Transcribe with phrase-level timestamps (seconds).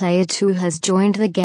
[0.00, 1.44] Player 2 has joined the game.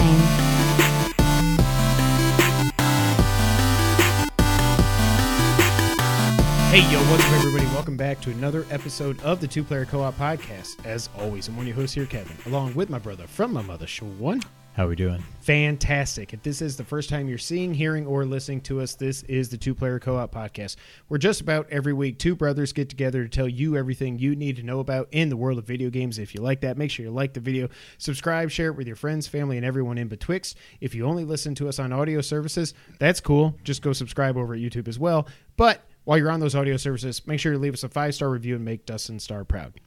[6.72, 7.66] Hey, yo, what's up, everybody?
[7.74, 10.78] Welcome back to another episode of the Two Player Co op Podcast.
[10.86, 13.62] As always, I'm one of your hosts here, Kevin, along with my brother from my
[13.62, 14.40] mother, Sean.
[14.76, 15.24] How are we doing?
[15.40, 16.34] Fantastic.
[16.34, 19.48] If this is the first time you're seeing, hearing, or listening to us, this is
[19.48, 20.76] the Two Player Co op Podcast.
[21.08, 24.58] Where just about every week, two brothers get together to tell you everything you need
[24.58, 26.20] to know about in the world of video games.
[26.20, 27.70] If you like that, make sure you like the video,
[28.00, 30.58] subscribe, share it with your friends, family, and everyone in betwixt.
[30.82, 33.56] If you only listen to us on audio services, that's cool.
[33.64, 35.26] Just go subscribe over at YouTube as well.
[35.56, 38.30] But while you're on those audio services, make sure to leave us a five star
[38.30, 39.80] review and make Dustin Star proud.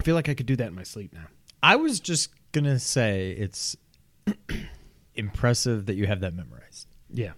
[0.00, 1.26] I feel like I could do that in my sleep now.
[1.62, 3.76] I was just gonna say it's
[5.14, 6.88] impressive that you have that memorized.
[7.10, 7.32] Yeah.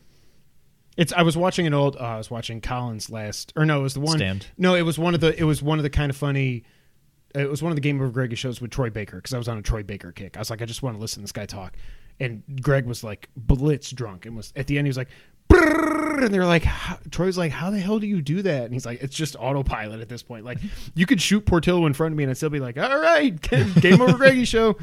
[0.96, 1.12] It's.
[1.12, 1.96] I was watching an old.
[1.96, 4.16] Uh, I was watching Colin's last, or no, it was the one.
[4.16, 4.46] Stand.
[4.56, 5.38] No, it was one of the.
[5.38, 6.62] It was one of the Kinda Funny.
[7.34, 9.48] It was one of the Game Over Greggy shows with Troy Baker because I was
[9.48, 10.36] on a Troy Baker kick.
[10.36, 11.76] I was like, I just want to listen to this guy talk,
[12.20, 14.86] and Greg was like blitz drunk and was at the end.
[14.86, 15.08] He was like,
[15.50, 16.64] and they're like,
[17.10, 18.64] Troy's like, how the hell do you do that?
[18.64, 20.44] And he's like, it's just autopilot at this point.
[20.44, 20.58] Like,
[20.94, 23.38] you could shoot Portillo in front of me and I'd still be like, all right,
[23.80, 24.76] Game Over Greggy show.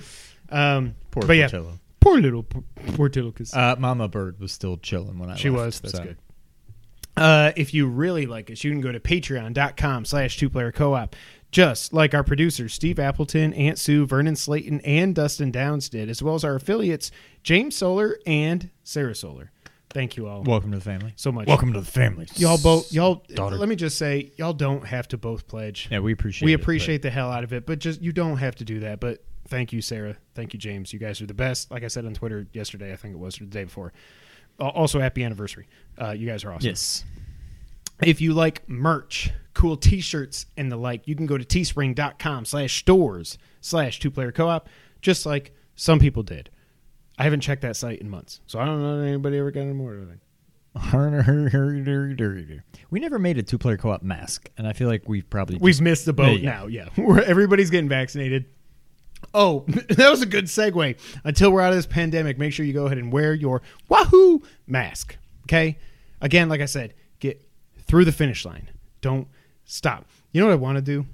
[0.49, 1.79] Um, Poor but yeah, Portillo.
[2.01, 2.63] Poor little poor
[2.93, 5.39] Portillo because Uh, Mama Bird was still chilling when I was.
[5.41, 5.79] she left, was.
[5.81, 6.03] That's so.
[6.03, 6.17] good.
[7.17, 11.15] Uh, if you really like us, you can go to patreon.com slash two player co-op.
[11.51, 16.23] Just like our producers, Steve Appleton, Aunt Sue, Vernon Slayton, and Dustin Downs did, as
[16.23, 17.11] well as our affiliates,
[17.43, 19.51] James Solar and Sarah Solar.
[19.89, 21.11] Thank you all Welcome to the family.
[21.17, 21.47] so much.
[21.47, 22.25] Welcome to the family.
[22.35, 23.57] Y'all both y'all Daughter.
[23.57, 25.89] let me just say, y'all don't have to both pledge.
[25.91, 26.45] Yeah, we appreciate.
[26.45, 28.79] we it, appreciate the hell out of it, but just you don't have to do
[28.79, 29.01] that.
[29.01, 30.17] But thank you, Sarah.
[30.33, 30.91] Thank you, James.
[30.91, 31.69] You guys are the best.
[31.69, 33.93] Like I said on Twitter yesterday, I think it was or the day before.
[34.59, 35.67] Al- Also, happy anniversary.
[36.01, 36.67] Uh, you guys are awesome.
[36.67, 37.05] Yes.
[38.01, 42.79] If you like merch, cool t-shirts and the like, you can go to teespring.com slash
[42.79, 44.67] stores slash two player co-op,
[45.01, 46.49] just like some people did.
[47.19, 49.61] I haven't checked that site in months, so I don't know if anybody ever got
[49.61, 49.93] any more.
[49.93, 50.19] of it.
[52.89, 56.05] We never made a two-player co-op mask, and I feel like we've probably We've missed
[56.05, 56.87] the boat now, yeah.
[56.97, 58.45] Everybody's getting vaccinated.
[59.33, 60.97] Oh, that was a good segue.
[61.23, 64.41] Until we're out of this pandemic, make sure you go ahead and wear your Wahoo
[64.67, 65.17] mask.
[65.45, 65.77] Okay?
[66.21, 67.41] Again, like I said, get
[67.87, 68.69] through the finish line.
[69.01, 69.27] Don't
[69.65, 70.05] stop.
[70.31, 71.05] You know what I want to do?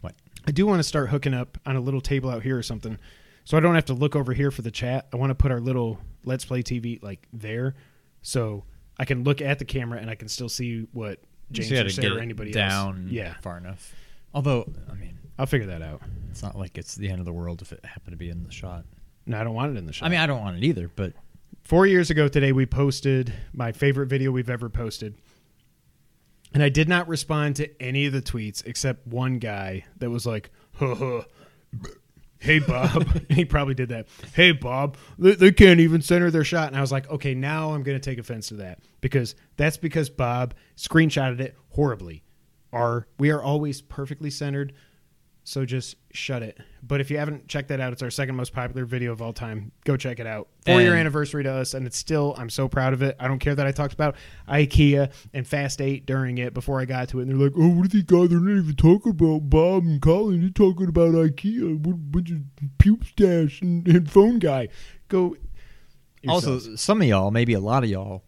[0.00, 0.14] What?
[0.46, 2.98] I do want to start hooking up on a little table out here or something,
[3.44, 5.08] so I don't have to look over here for the chat.
[5.12, 7.74] I want to put our little Let's Play TV like there,
[8.22, 8.64] so
[8.98, 11.18] I can look at the camera and I can still see what
[11.50, 13.12] James or gotta Sarah get or anybody down else.
[13.12, 13.94] Yeah, far enough.
[14.34, 16.00] Although, I mean, I'll figure that out.
[16.30, 18.44] it's not like it's the end of the world if it happened to be in
[18.44, 18.84] the shot.
[19.26, 20.06] No, I don't want it in the shot.
[20.06, 21.14] I mean, I don't want it either, but
[21.64, 25.16] four years ago today, we posted my favorite video we've ever posted.
[26.54, 30.26] And I did not respond to any of the tweets except one guy that was
[30.26, 31.22] like, huh, huh,
[32.38, 33.04] hey, Bob.
[33.28, 34.06] he probably did that.
[34.34, 36.68] Hey, Bob, they, they can't even center their shot.
[36.68, 39.76] And I was like, okay, now I'm going to take offense to that because that's
[39.76, 42.22] because Bob screenshotted it horribly.
[42.72, 44.72] Our, we are always perfectly centered.
[45.44, 46.58] So just shut it.
[46.84, 49.32] But if you haven't checked that out, it's our second most popular video of all
[49.32, 49.72] time.
[49.84, 50.48] Go check it out.
[50.64, 53.16] Four year anniversary to us, and it's still I'm so proud of it.
[53.18, 54.14] I don't care that I talked about
[54.48, 57.70] IKEA and Fast Eight during it before I got to it, and they're like, "Oh,
[57.70, 58.28] what are these guys?
[58.28, 60.40] They're not even talking about Bob and Colin.
[60.40, 61.78] They're talking about IKEA.
[61.84, 62.38] What a bunch of
[62.78, 64.68] puke stash and, and phone guy."
[65.08, 65.36] Go.
[66.28, 68.22] also some of y'all, maybe a lot of y'all,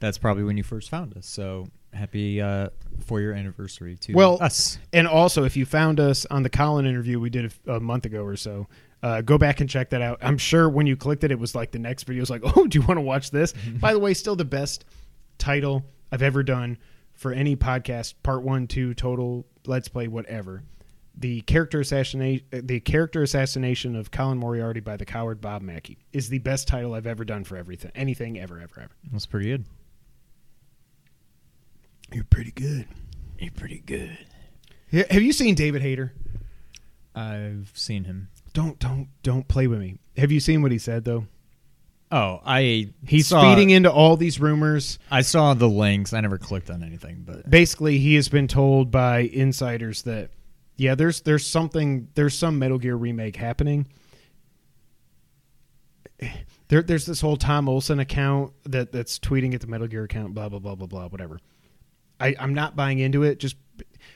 [0.00, 1.26] that's probably when you first found us.
[1.26, 2.68] So happy uh,
[3.00, 4.78] four-year anniversary to Well, us.
[4.92, 8.06] And also, if you found us on the Colin interview we did a, a month
[8.06, 8.68] ago or so,
[9.02, 10.18] uh, go back and check that out.
[10.22, 12.66] I'm sure when you clicked it, it was like the next video was like, oh,
[12.66, 13.54] do you want to watch this?
[13.80, 14.84] By the way, still the best
[15.38, 16.78] title I've ever done
[17.14, 20.62] for any podcast, part one, two, total, let's play, whatever.
[21.16, 26.28] The character assassination, the character assassination of Colin Moriarty by the coward Bob Mackey is
[26.28, 28.92] the best title I've ever done for everything, anything ever, ever, ever.
[29.10, 29.64] That's pretty good.
[32.12, 32.86] You're pretty good.
[33.38, 34.18] You're pretty good.
[34.90, 36.14] Yeah, Have you seen David Hayter?
[37.14, 38.28] I've seen him.
[38.52, 39.98] Don't, don't, don't play with me.
[40.16, 41.26] Have you seen what he said though?
[42.10, 44.98] Oh, I He's saw, feeding into all these rumors.
[45.10, 46.14] I saw the links.
[46.14, 50.30] I never clicked on anything, but Basically, he has been told by insiders that
[50.76, 53.86] yeah, there's there's something there's some Metal Gear remake happening.
[56.68, 60.34] There, there's this whole Tom Olson account that that's tweeting at the Metal Gear account,
[60.34, 61.40] blah blah blah blah blah, whatever.
[62.20, 63.38] I, I'm not buying into it.
[63.38, 63.56] Just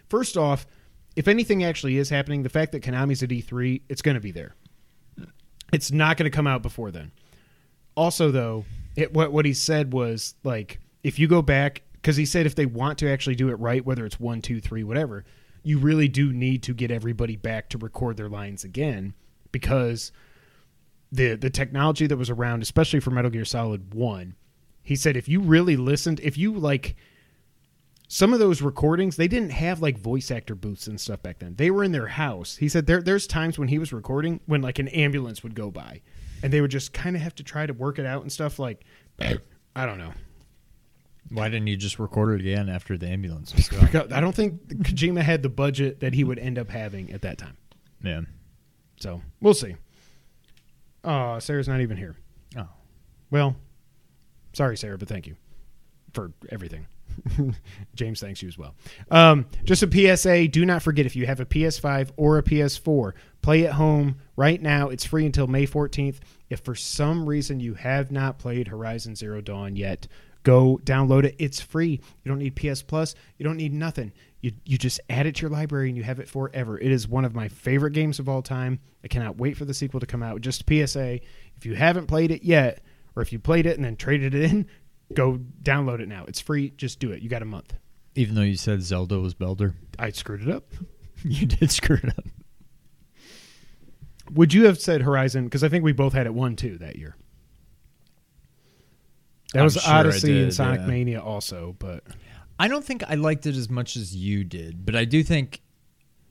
[0.08, 0.66] first off,
[1.16, 4.30] if anything actually is happening, the fact that Konami's at E3, it's going to be
[4.30, 4.54] there.
[5.72, 7.12] It's not going to come out before then.
[7.96, 8.64] Also, though,
[8.96, 12.54] it, what what he said was like, if you go back, because he said if
[12.54, 15.24] they want to actually do it right, whether it's one, two, three, whatever,
[15.62, 19.14] you really do need to get everybody back to record their lines again,
[19.50, 20.12] because
[21.10, 24.34] the the technology that was around, especially for Metal Gear Solid One.
[24.82, 26.96] He said if you really listened, if you like
[28.12, 31.54] some of those recordings, they didn't have like voice actor booths and stuff back then.
[31.54, 32.56] They were in their house.
[32.56, 35.70] He said there there's times when he was recording when like an ambulance would go
[35.70, 36.02] by,
[36.42, 38.58] and they would just kind of have to try to work it out and stuff.
[38.58, 38.84] Like
[39.18, 40.12] I don't know.
[41.30, 44.12] Why didn't you just record it again after the ambulance was gone?
[44.12, 47.38] I don't think Kojima had the budget that he would end up having at that
[47.38, 47.56] time.
[48.04, 48.20] yeah.
[49.00, 49.74] So we'll see.
[51.02, 52.14] Oh, Sarah's not even here.
[52.58, 52.68] Oh.
[53.30, 53.56] Well,
[54.52, 55.34] sorry, Sarah, but thank you
[56.12, 56.86] for everything.
[57.94, 58.74] James thanks you as well.
[59.10, 63.12] Um, just a PSA: Do not forget if you have a PS5 or a PS4,
[63.42, 64.88] play at home right now.
[64.88, 66.18] It's free until May 14th.
[66.50, 70.06] If for some reason you have not played Horizon Zero Dawn yet,
[70.42, 71.36] go download it.
[71.38, 72.00] It's free.
[72.22, 73.14] You don't need PS Plus.
[73.38, 74.12] You don't need nothing.
[74.40, 76.78] You you just add it to your library and you have it forever.
[76.78, 78.80] It is one of my favorite games of all time.
[79.04, 80.40] I cannot wait for the sequel to come out.
[80.40, 81.20] Just PSA:
[81.56, 82.82] If you haven't played it yet,
[83.14, 84.66] or if you played it and then traded it in,
[85.14, 86.24] go download it now.
[86.26, 86.70] It's free.
[86.76, 87.22] Just do it.
[87.22, 87.74] You got a month.
[88.14, 90.64] Even though you said Zelda was Belder, I screwed it up.
[91.24, 92.24] you did screw it up.
[94.32, 95.44] Would you have said Horizon?
[95.44, 97.16] Because I think we both had it one two that year.
[99.52, 100.86] That I'm was sure Odyssey and Sonic yeah.
[100.86, 102.04] Mania also, but
[102.58, 105.60] I don't think I liked it as much as you did, but I do think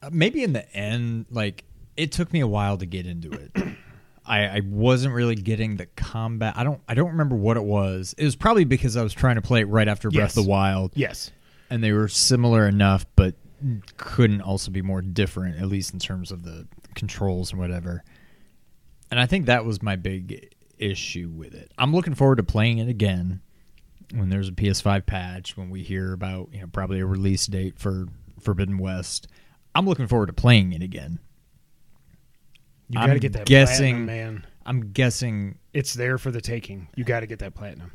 [0.01, 1.63] uh, maybe in the end, like
[1.95, 3.51] it took me a while to get into it.
[4.31, 6.53] I, I wasn't really getting the combat.
[6.55, 6.81] I don't.
[6.87, 8.15] I don't remember what it was.
[8.17, 10.37] It was probably because I was trying to play it right after Breath Yes.
[10.37, 11.31] of the Wild, yes,
[11.69, 13.35] and they were similar enough, but
[13.97, 18.03] couldn't also be more different, at least in terms of the controls and whatever.
[19.11, 21.71] And I think that was my big issue with it.
[21.77, 23.41] I'm looking forward to playing it again
[24.15, 27.77] when there's a PS5 patch, when we hear about, you know, probably a release date
[27.77, 28.07] for
[28.39, 29.27] Forbidden West.
[29.75, 31.19] I'm looking forward to playing it again.
[32.93, 34.45] You got to get that guessing- platinum, man.
[34.65, 36.87] I'm guessing It's there for the taking.
[36.95, 37.91] You got to get that platinum.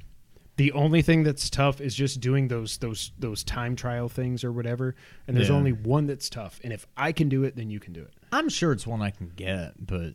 [0.57, 4.51] The only thing that's tough is just doing those those those time trial things or
[4.51, 4.95] whatever.
[5.29, 5.55] And there's Yeah.
[5.57, 6.59] only one that's tough.
[6.65, 8.13] And if I can do it, then you can do it.
[8.33, 10.15] I'm sure it's one I can get, but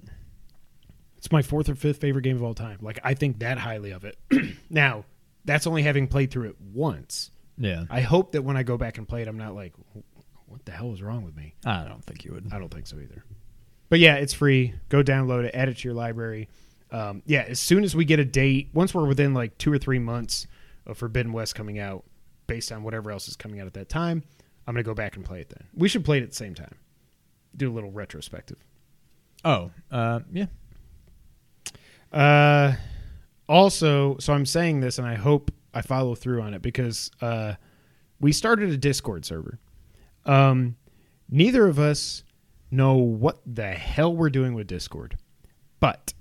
[1.18, 2.80] It's my fourth or fifth favorite game of all time.
[2.82, 4.18] Like I think that highly of it.
[4.70, 5.06] now,
[5.46, 7.30] that's only having played through it once.
[7.58, 7.86] yeah.
[7.90, 9.74] I hope that when I go back and play it, I'm not like,
[10.48, 11.54] what the hell is wrong with me?
[11.66, 12.52] I don't think you would.
[12.52, 13.24] I don't think so either.
[13.92, 14.74] But yeah, it's free.
[14.88, 16.48] Go download it, add it to your library.
[16.92, 19.78] Um, yeah, as soon as we get a date, once we're within like two or
[19.78, 20.48] three months
[20.86, 22.06] of Forbidden West coming out,
[22.48, 24.24] based on whatever else is coming out at that time,
[24.66, 25.68] I'm gonna go back and play it then.
[25.76, 26.76] We should play it at the same time.
[27.58, 28.60] Do a little retrospective.
[29.44, 30.46] Oh, uh, yeah.
[32.14, 32.76] Uh,
[33.50, 37.56] also, so I'm saying this, and I hope I follow through on it because uh,
[38.22, 39.60] we started a Discord server.
[40.26, 40.78] Um,
[41.30, 42.24] neither of us
[42.72, 45.18] know what the hell we're doing with Discord,
[45.80, 46.14] but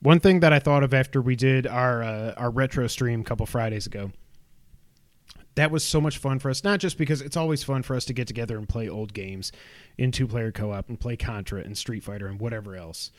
[0.00, 3.24] one thing that I thought of after we did our uh, our retro stream a
[3.24, 4.12] couple Fridays ago.
[5.56, 8.04] That was so much fun for us, not just because it's always fun for us
[8.04, 9.52] to get together and play old games
[9.96, 13.10] in two player co op and play Contra and Street Fighter and whatever else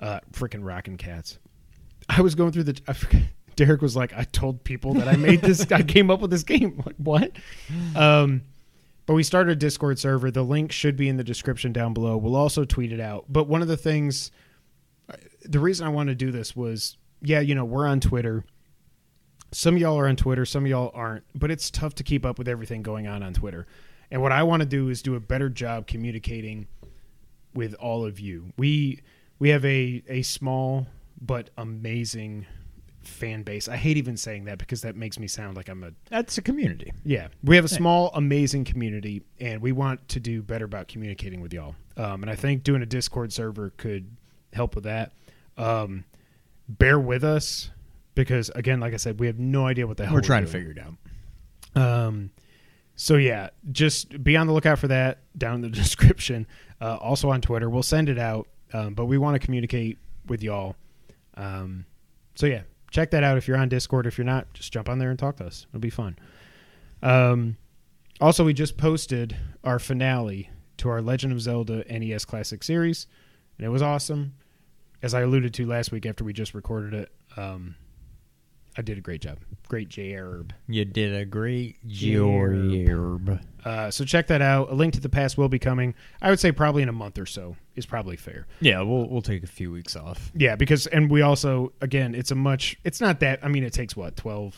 [0.00, 1.38] uh, freaking rockin' cats.
[2.08, 2.80] I was going through the.
[2.88, 3.22] I forget,
[3.56, 5.66] Derek was like, I told people that I made this.
[5.72, 6.82] I came up with this game.
[6.86, 7.32] Like what?
[7.94, 8.42] Um,
[9.06, 10.30] but we started a Discord server.
[10.30, 12.16] The link should be in the description down below.
[12.16, 13.24] We'll also tweet it out.
[13.28, 14.32] But one of the things,
[15.44, 18.44] the reason I wanted to do this was, yeah, you know, we're on Twitter.
[19.52, 22.26] Some of y'all are on Twitter, some of y'all aren't, but it's tough to keep
[22.26, 23.66] up with everything going on on Twitter.
[24.10, 26.66] And what I want to do is do a better job communicating
[27.54, 28.52] with all of you.
[28.56, 29.00] We
[29.38, 30.86] we have a a small
[31.20, 32.46] but amazing
[33.06, 33.68] fan base.
[33.68, 36.42] I hate even saying that because that makes me sound like I'm a That's a
[36.42, 36.92] community.
[37.04, 37.28] yeah.
[37.42, 41.52] We have a small amazing community and we want to do better about communicating with
[41.52, 41.74] y'all.
[41.96, 44.10] Um, and I think doing a Discord server could
[44.52, 45.12] help with that.
[45.56, 46.04] Um,
[46.68, 47.70] bear with us
[48.14, 50.50] because again, like I said, we have no idea what the hell We're trying to
[50.50, 50.94] figure it out.
[51.82, 52.30] Um,
[52.96, 56.46] so yeah, just be on the lookout for that down in the description.
[56.80, 58.48] Uh, also on Twitter, we'll send it out.
[58.72, 60.74] Um, but we want to communicate with y'all.
[61.34, 61.84] Um,
[62.34, 64.06] so yeah, check that out if you're on Discord.
[64.06, 65.66] If you're not, just jump on there and talk to us.
[65.70, 66.18] It'll be fun.
[67.02, 67.56] Um,
[68.20, 73.06] also, we just posted our finale to our Legend of Zelda NES Classic series,
[73.58, 74.34] and it was awesome.
[75.02, 77.76] As I alluded to last week after we just recorded it, um,
[78.78, 79.38] I did a great job.
[79.68, 80.52] Great job.
[80.68, 83.40] You did a great Jerb.
[83.64, 84.70] Uh, so check that out.
[84.70, 85.94] A link to the past will be coming.
[86.20, 88.46] I would say probably in a month or so is probably fair.
[88.60, 90.30] Yeah, we'll we'll take a few weeks off.
[90.34, 92.76] Yeah, because and we also again, it's a much.
[92.84, 93.40] It's not that.
[93.42, 94.56] I mean, it takes what twelve.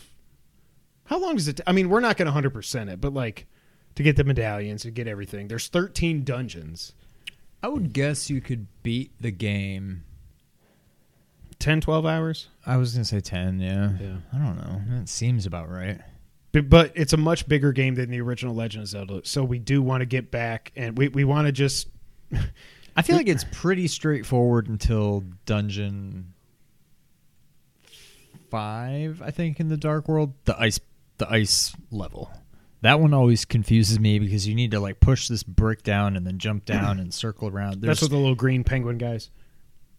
[1.05, 1.61] How long does it?
[1.67, 3.47] I mean, we're not going to hundred percent it, but like
[3.95, 5.49] to get the medallions and get everything.
[5.49, 6.93] There's thirteen dungeons.
[7.63, 10.05] I would guess you could beat the game
[11.59, 12.49] 10, 12 hours.
[12.65, 13.61] I was gonna say ten.
[13.61, 13.93] Yeah.
[14.01, 14.17] Yeah.
[14.33, 14.81] I don't know.
[14.97, 16.01] That seems about right.
[16.53, 19.21] But, but it's a much bigger game than the original Legend of Zelda.
[19.25, 21.89] So we do want to get back, and we, we want to just
[22.97, 26.35] I feel like it's pretty straightforward until dungeon
[28.51, 29.23] five.
[29.23, 30.81] I think in the Dark World, the ice
[31.19, 32.31] the ice level.
[32.81, 36.27] That one always confuses me because you need to like push this brick down and
[36.27, 37.81] then jump down and circle around.
[37.81, 39.31] There's, that's what the little green penguin guys.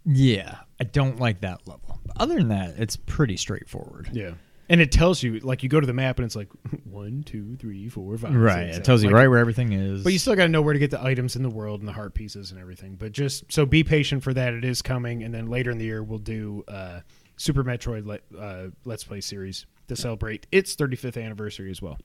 [0.05, 1.99] yeah, I don't like that level.
[2.05, 4.09] But other than that, it's pretty straightforward.
[4.13, 4.31] Yeah.
[4.71, 6.47] And it tells you, like, you go to the map and it's like
[6.83, 8.35] one, two, three, four, five.
[8.35, 9.15] Right, six, it tells you seven.
[9.17, 10.03] right where everything is.
[10.03, 11.87] But you still got to know where to get the items in the world and
[11.87, 12.95] the heart pieces and everything.
[12.95, 14.53] But just so be patient for that.
[14.53, 16.99] It is coming, and then later in the year we'll do uh,
[17.37, 21.97] Super Metroid let, uh, Let's Play series to celebrate its 35th anniversary as well.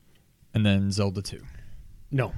[0.55, 1.43] and then Zelda two.
[2.11, 2.33] No,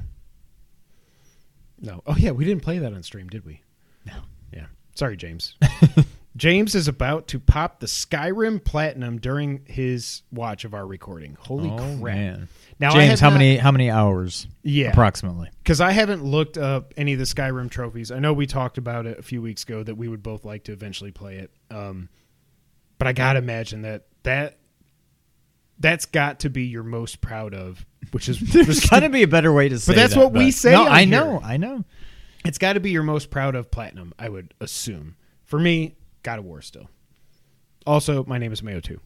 [1.81, 2.03] no.
[2.07, 3.63] Oh yeah, we didn't play that on stream, did we?
[4.05, 4.15] No.
[4.53, 4.67] Yeah.
[4.97, 5.55] Sorry, James.
[6.37, 11.37] James is about to pop the Skyrim Platinum during his watch of our recording.
[11.41, 12.17] Holy oh, crap!
[12.17, 12.49] man.
[12.79, 14.47] Now James, how not- many how many hours?
[14.63, 14.89] Yeah.
[14.91, 15.49] approximately.
[15.63, 18.11] because I haven't looked up any of the Skyrim trophies.
[18.11, 20.65] I know we talked about it a few weeks ago that we would both like
[20.65, 21.51] to eventually play it.
[21.71, 22.09] Um,
[22.99, 24.59] but I gotta imagine that that
[25.79, 29.29] that's got to be your most proud of, which is There's got to be a
[29.29, 29.93] better way to say.
[29.93, 31.11] But that's that, what we say No, I here.
[31.11, 31.85] know, I know.
[32.45, 34.13] it's got to be your most proud of platinum.
[34.19, 35.17] I would assume.
[35.45, 35.95] For me,
[36.27, 36.91] God of War still.
[37.87, 38.99] Also, my name is Mayo too.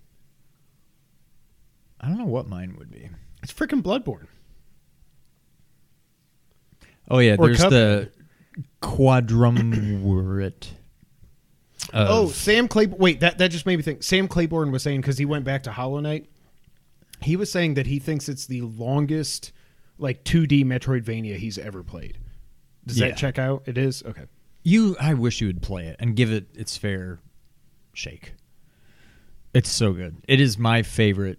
[2.01, 3.11] I don't know what mine would be.
[3.43, 4.27] It's freaking Bloodborne.
[7.11, 8.11] Oh yeah, Or there's the
[8.81, 10.69] quadrumvirate.
[11.93, 12.99] of- Oh, Sam Claiborne.
[12.99, 14.03] Wait, that that just made me think.
[14.03, 16.31] Sam Claiborne was saying because he went back to Hollow Knight.
[17.21, 19.53] He was saying that he thinks it's the longest,
[19.99, 22.17] like 2D Metroidvania he's ever played.
[22.87, 23.09] Does Yeah.
[23.09, 23.65] that check out?
[23.67, 24.25] It is okay.
[24.63, 24.97] You.
[25.01, 27.21] I wish you would play it and give it its fair
[27.93, 28.35] shake.
[29.53, 30.17] It's so good.
[30.29, 31.39] It is my favorite.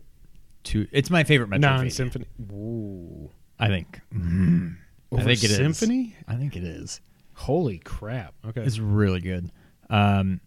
[0.65, 1.61] To it's my favorite Metroidvania.
[1.61, 2.25] Non Symphony.
[2.51, 3.31] Ooh.
[3.59, 3.99] I think.
[4.13, 4.77] Mm.
[5.17, 5.57] I think it is.
[5.57, 6.15] Symphony?
[6.27, 7.01] I think it is.
[7.33, 8.33] Holy crap!
[8.45, 8.61] Okay.
[8.61, 9.51] It's really good.
[9.89, 10.39] Um,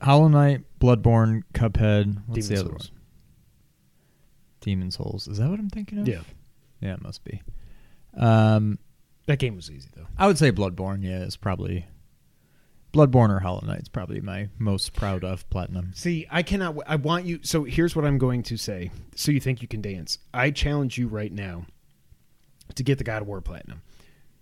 [0.00, 2.22] Hollow Knight, Bloodborne, Cuphead.
[2.26, 2.90] What's Demon the other Souls.
[2.90, 3.00] one?
[4.60, 5.28] Demon Souls.
[5.28, 6.08] Is that what I'm thinking of?
[6.08, 6.20] Yeah.
[6.80, 7.42] Yeah, it must be.
[8.16, 8.78] Um,
[9.26, 10.06] That game was easy though.
[10.16, 11.02] I would say Bloodborne.
[11.02, 11.86] Yeah, it's probably
[12.92, 15.92] Bloodborne or Hollow Knight's probably my most proud of platinum.
[15.94, 16.76] See, I cannot.
[16.76, 17.40] w- I want you.
[17.42, 18.90] So here's what I'm going to say.
[19.14, 20.18] So you think you can dance?
[20.32, 21.66] I challenge you right now
[22.74, 23.82] to get the God of War Platinum.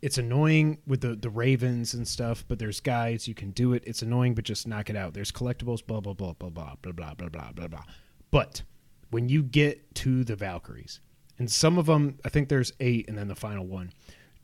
[0.02, 3.26] It's annoying with the the ravens and stuff, but there's guides.
[3.26, 3.82] You can do it.
[3.86, 5.14] It's annoying, but just knock it out.
[5.14, 5.84] There's collectibles.
[5.84, 7.84] Blah blah blah blah blah blah blah blah blah blah blah.
[8.30, 8.62] But
[9.10, 11.00] when you get to the Valkyries,
[11.38, 13.92] and some of them, I think there's eight, and then the final one.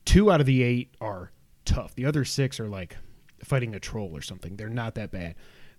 [0.04, 1.30] Two out of the eight are
[1.64, 1.94] tough.
[1.94, 2.96] The other six are like
[3.44, 4.56] fighting a troll or something.
[4.56, 5.34] They're not that bad.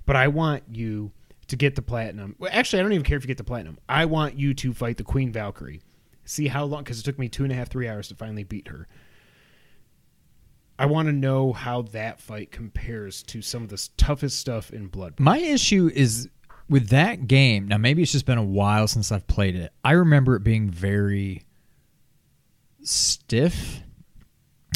[0.05, 1.11] But I want you
[1.47, 2.35] to get the platinum.
[2.39, 3.77] Well, actually, I don't even care if you get the platinum.
[3.89, 5.81] I want you to fight the Queen Valkyrie.
[6.23, 6.83] See how long?
[6.83, 8.87] Because it took me two and a half, three hours to finally beat her.
[10.79, 14.87] I want to know how that fight compares to some of the toughest stuff in
[14.87, 15.19] Blood.
[15.19, 16.29] My issue is
[16.69, 17.67] with that game.
[17.67, 19.73] Now, maybe it's just been a while since I've played it.
[19.83, 21.43] I remember it being very
[22.81, 23.81] stiff,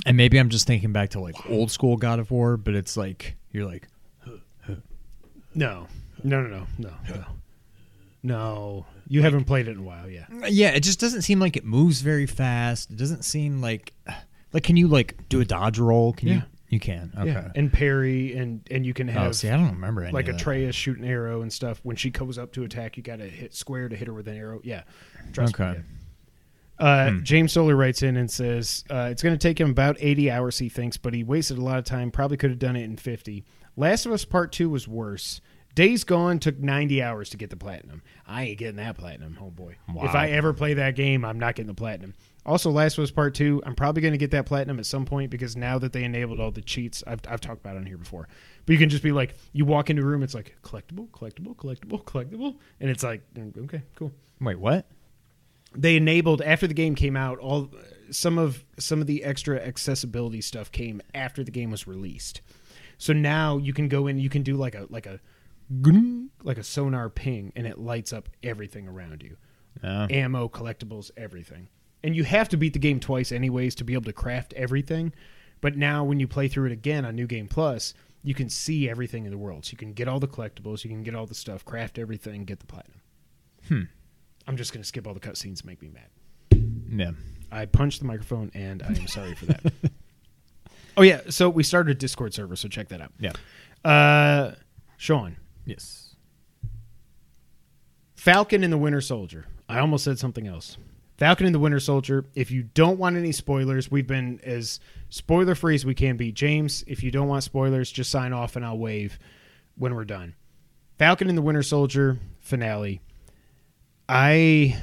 [0.05, 2.57] and maybe I'm just thinking back to like old school God of War.
[2.57, 3.87] But it's like you're like,
[5.53, 5.87] No,
[6.23, 7.25] no, no, no, no, no.
[8.23, 10.25] No, you haven't played it in a while, yeah.
[10.49, 12.89] yeah, it just doesn't seem like it moves very fast.
[12.89, 13.93] It doesn't seem like,
[14.51, 16.11] like, can you like do a dodge roll?
[16.13, 16.33] Can Yeah.
[16.35, 16.41] you?
[16.69, 17.11] You can.
[17.15, 17.27] Okay.
[17.29, 19.21] Yeah, and parry, and and you can have.
[19.21, 20.27] oh, have see, I don't remember any like.
[20.27, 21.79] Atreus shoot an arrow and stuff.
[21.83, 24.27] When she comes up to attack, you got to hit square to hit her with
[24.27, 24.59] an arrow.
[24.63, 24.81] Yeah,
[25.31, 25.65] trust me.
[25.65, 25.77] Okay.
[25.77, 25.83] yeah.
[26.77, 27.24] Uh, Hmm.
[27.24, 30.58] James Solar writes in and says uh, it's going to take him about 80 hours,
[30.58, 32.12] he thinks, but he wasted a lot of time.
[32.12, 33.46] Probably could have done it in 50.
[33.77, 35.41] Last of Us Part 2 was worse.
[35.74, 38.01] Days Gone took 90 hours to get the platinum.
[38.25, 39.75] I ain't getting that platinum, oh boy.
[39.94, 40.05] Wow.
[40.05, 42.13] If I ever play that game, I'm not getting the platinum.
[42.46, 45.03] Also, Last of Us Part 2, I'm probably going to get that platinum at some
[45.03, 47.86] point because now that they enabled all the cheats, I've, I've talked about it on
[47.86, 48.29] here before.
[48.65, 51.55] But you can just be like, you walk into a room, it's like collectible, collectible,
[51.55, 52.55] collectible, collectible.
[52.79, 54.86] And it's like, mm, okay, cool Wait, what?
[55.77, 57.70] They enabled after the game came out all
[58.12, 62.41] some of some of the extra accessibility stuff came after the game was released.
[62.98, 65.20] So now you can go in you can do like a like a
[66.44, 69.38] like a sonar ping and it lights up everything around you.
[70.10, 71.70] Ammo collectibles everything.
[72.03, 75.12] And you have to beat the game twice anyways to be able to craft everything.
[75.60, 78.89] But now when you play through it again on new game plus you can see
[78.89, 79.65] everything in the world.
[79.65, 82.46] So you can get all the collectibles you can get all the stuff craft everything
[82.46, 83.01] get the platinum.
[83.67, 83.82] Hmm.
[84.47, 87.11] I'm just going to skip all the cutscenes to make me mad Yeah.
[87.51, 89.61] I punched the microphone, and I am sorry for that.
[90.97, 93.11] Oh yeah, so we started a Discord server, so check that out.
[93.19, 93.33] Yeah.
[93.83, 94.55] Uh,
[94.97, 95.35] Sean,
[95.65, 96.15] Yes.
[98.15, 99.45] Falcon and the Winter Soldier.
[99.67, 100.77] I almost said something else.
[101.17, 102.25] Falcon and the Winter Soldier.
[102.33, 106.31] If you don't want any spoilers, we've been as spoiler free as we can be.
[106.31, 109.19] James, if you don't want spoilers, just sign off and I'll wave
[109.77, 110.35] when we're done.
[110.97, 113.01] Falcon and the Winter Soldier finale.
[114.07, 114.77] I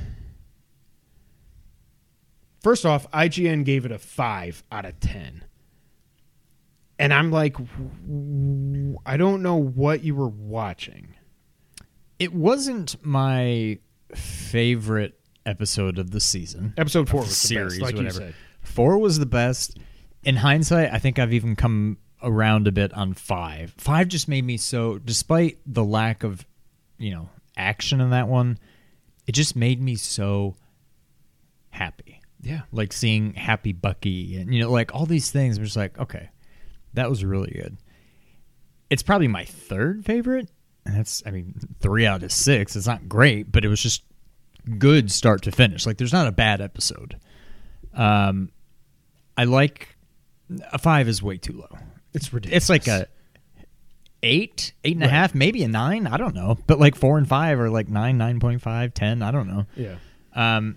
[2.62, 5.44] first off, IGN gave it a five out of ten,
[6.98, 7.56] and I'm like,
[9.06, 11.14] I don't know what you were watching.
[12.18, 13.78] It wasn't my
[14.14, 16.74] favorite episode of the season.
[16.76, 18.04] Episode four Of was the the best, like whatever.
[18.04, 18.34] you said.
[18.60, 19.78] Four was the best.
[20.24, 23.74] In hindsight, I think I've even come around a bit on five.
[23.76, 26.46] Five just made me so, despite the lack of,
[26.96, 28.58] you know, action in that one,
[29.26, 30.56] it just made me so
[31.70, 32.20] happy.
[32.40, 32.62] Yeah.
[32.72, 35.56] Like seeing Happy Bucky and, you know, like all these things.
[35.58, 36.30] I'm just like, okay,
[36.94, 37.76] that was really good.
[38.90, 40.48] It's probably my third favorite.
[40.84, 42.74] And that's, I mean, three out of six.
[42.74, 44.02] It's not great, but it was just
[44.78, 45.86] good start to finish.
[45.86, 47.16] Like, there's not a bad episode.
[47.94, 48.50] Um,
[49.36, 49.96] I like
[50.72, 51.78] a five is way too low.
[52.12, 52.64] It's ridiculous.
[52.64, 53.06] It's like a
[54.22, 56.06] eight, eight and a half, maybe a nine.
[56.06, 56.56] I don't know.
[56.66, 59.22] But like four and five are like nine, nine point five, ten.
[59.22, 59.66] I don't know.
[59.76, 59.96] yeah.
[60.34, 60.76] Um,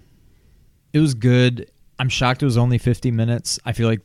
[0.93, 1.69] it was good.
[1.99, 3.59] I'm shocked it was only 50 minutes.
[3.65, 4.01] I feel like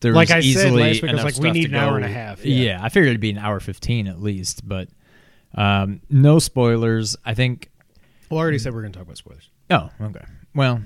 [0.00, 1.74] there was Like I said easily last week, enough like, we stuff need to an
[1.76, 2.64] hour go- and a half, Yeah.
[2.64, 2.78] yeah.
[2.84, 4.88] I figured it'd be an hour 15 at least, but
[5.54, 7.16] um, no spoilers.
[7.24, 7.70] I think.
[8.30, 9.48] Well, I already said we're going to talk about spoilers.
[9.70, 10.24] Oh, okay.
[10.54, 10.82] Well,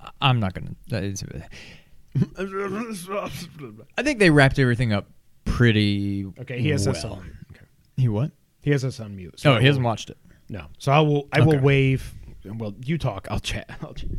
[0.00, 0.74] I- I'm not gonna.
[0.88, 1.22] that is-
[2.38, 5.06] I think they wrapped everything up
[5.46, 6.26] pretty.
[6.40, 7.14] Okay, he has us well.
[7.14, 7.38] on.
[7.52, 7.64] Okay.
[7.96, 8.30] He what?
[8.62, 9.40] He has us on mute.
[9.40, 10.18] so Oh, he hasn't watched it.
[10.50, 11.28] No, so I will.
[11.32, 12.12] I will wave.
[12.44, 13.26] Well, you talk.
[13.30, 13.70] I'll chat.
[13.82, 14.10] I'll chat.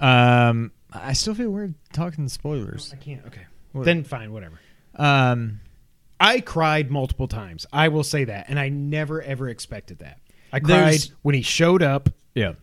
[0.00, 2.90] Um, I still feel weird talking spoilers.
[2.92, 3.24] I can't.
[3.26, 3.42] Okay.
[3.72, 3.84] What?
[3.84, 4.32] Then fine.
[4.32, 4.58] Whatever.
[4.96, 5.60] Um,
[6.18, 7.66] I cried multiple times.
[7.72, 10.18] I will say that, and I never ever expected that.
[10.52, 12.08] I cried There's- when he showed up.
[12.34, 12.54] yeah.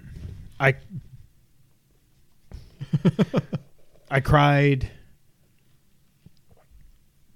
[0.59, 0.75] I.
[4.11, 4.89] I cried.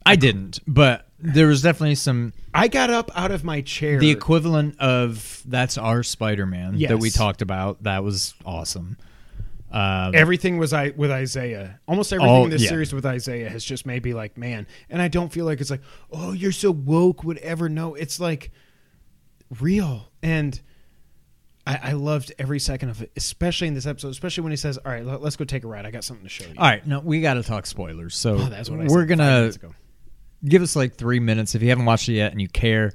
[0.06, 4.00] I didn't, but there was definitely some I got up out of my chair.
[4.00, 7.16] the equivalent of that's our Spider-Man that we Yes.
[7.18, 7.84] talked about.
[7.84, 8.98] That was awesome.
[9.72, 11.80] Um, everything was I with Isaiah.
[11.88, 12.70] Almost everything in this yeah.
[12.70, 14.68] series with Isaiah has just made me like, man.
[14.90, 17.70] And I don't feel like it's like, oh, you're so woke, whatever.
[17.70, 18.52] No, it's like
[19.62, 20.12] real.
[20.22, 20.60] And
[21.66, 24.78] I, I loved every second of it, especially in this episode, especially when he says,
[24.78, 25.86] "All right, let, us go take a ride.
[25.86, 28.16] I got something to show you." all right, no, we got to talk spoilers.
[28.16, 29.76] So Oh, that's what I we're said five gonna minutes ago.
[30.46, 32.94] Give us like three minutes if you haven't watched it yet and you care.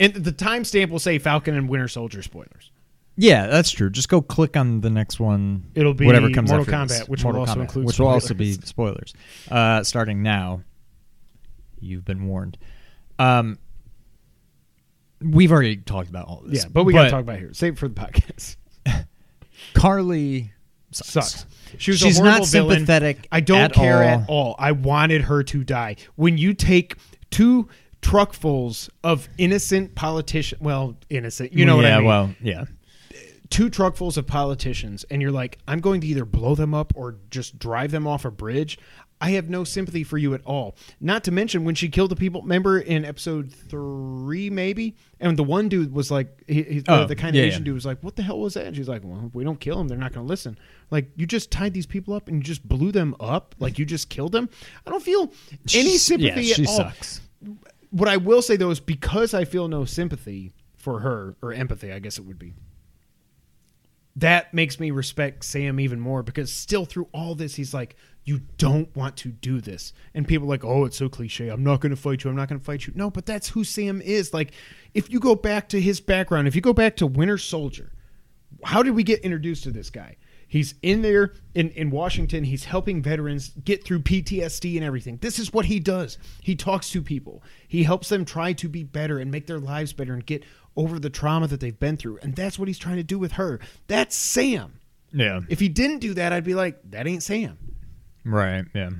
[0.00, 2.70] And the timestamp will say Falcon and Winter Soldier spoilers.
[3.16, 3.90] Yeah, that's true.
[3.90, 5.70] Just go click on the next one.
[5.74, 7.08] It'll be whatever comes Mortal after Kombat, this.
[7.08, 8.68] which will also Kombat, include which will also be spoilers.
[8.68, 9.14] spoilers.
[9.50, 10.62] Uh, starting now,
[11.78, 12.58] you've been warned.
[13.20, 13.58] Um,
[15.20, 16.64] we've already talked about all this.
[16.64, 17.54] Yeah, but we got to talk about it here.
[17.54, 18.56] Save it for the podcast.
[19.74, 20.52] Carly.
[20.94, 21.10] Sucks.
[21.10, 21.46] Sucks.
[21.78, 22.76] She was She's a horrible not villain.
[22.78, 24.02] sympathetic I don't at care all.
[24.02, 24.54] at all.
[24.58, 25.96] I wanted her to die.
[26.14, 26.96] When you take
[27.30, 27.68] two
[28.00, 32.04] truckfuls of innocent politicians, well, innocent, you know what I mean?
[32.06, 32.64] well, yeah.
[33.50, 37.16] two truckfuls of politicians, and you're like, I'm going to either blow them up or
[37.30, 38.78] just drive them off a bridge.
[39.24, 40.76] I have no sympathy for you at all.
[41.00, 42.42] Not to mention when she killed the people.
[42.42, 47.06] Remember in episode three, maybe, and the one dude was like, he, he, the, Oh,
[47.06, 47.64] the kind of yeah, Asian yeah.
[47.64, 49.58] dude was like, "What the hell was that?" And she's like, "Well, if we don't
[49.58, 50.58] kill them, they're not going to listen."
[50.90, 53.54] Like you just tied these people up and you just blew them up.
[53.58, 54.50] Like you just killed them.
[54.86, 55.32] I don't feel
[55.72, 57.22] any sympathy yeah, she at all sucks.
[57.92, 61.92] what I will say though is because I feel no sympathy for her or empathy,
[61.92, 62.52] I guess it would be.
[64.16, 68.40] That makes me respect Sam even more because still through all this, he's like, "You
[68.58, 71.48] don't want to do this," and people are like, "Oh, it's so cliche.
[71.48, 72.30] I'm not going to fight you.
[72.30, 74.32] I'm not going to fight you." No, but that's who Sam is.
[74.34, 74.52] Like,
[74.94, 77.92] if you go back to his background, if you go back to Winter Soldier,
[78.64, 80.16] how did we get introduced to this guy?
[80.54, 82.44] He's in there in, in Washington.
[82.44, 85.16] He's helping veterans get through PTSD and everything.
[85.16, 86.16] This is what he does.
[86.42, 87.42] He talks to people.
[87.66, 90.44] He helps them try to be better and make their lives better and get
[90.76, 92.18] over the trauma that they've been through.
[92.22, 93.58] And that's what he's trying to do with her.
[93.88, 94.74] That's Sam.
[95.12, 95.40] Yeah.
[95.48, 97.58] If he didn't do that, I'd be like, that ain't Sam.
[98.24, 98.64] Right.
[98.74, 98.90] Yeah.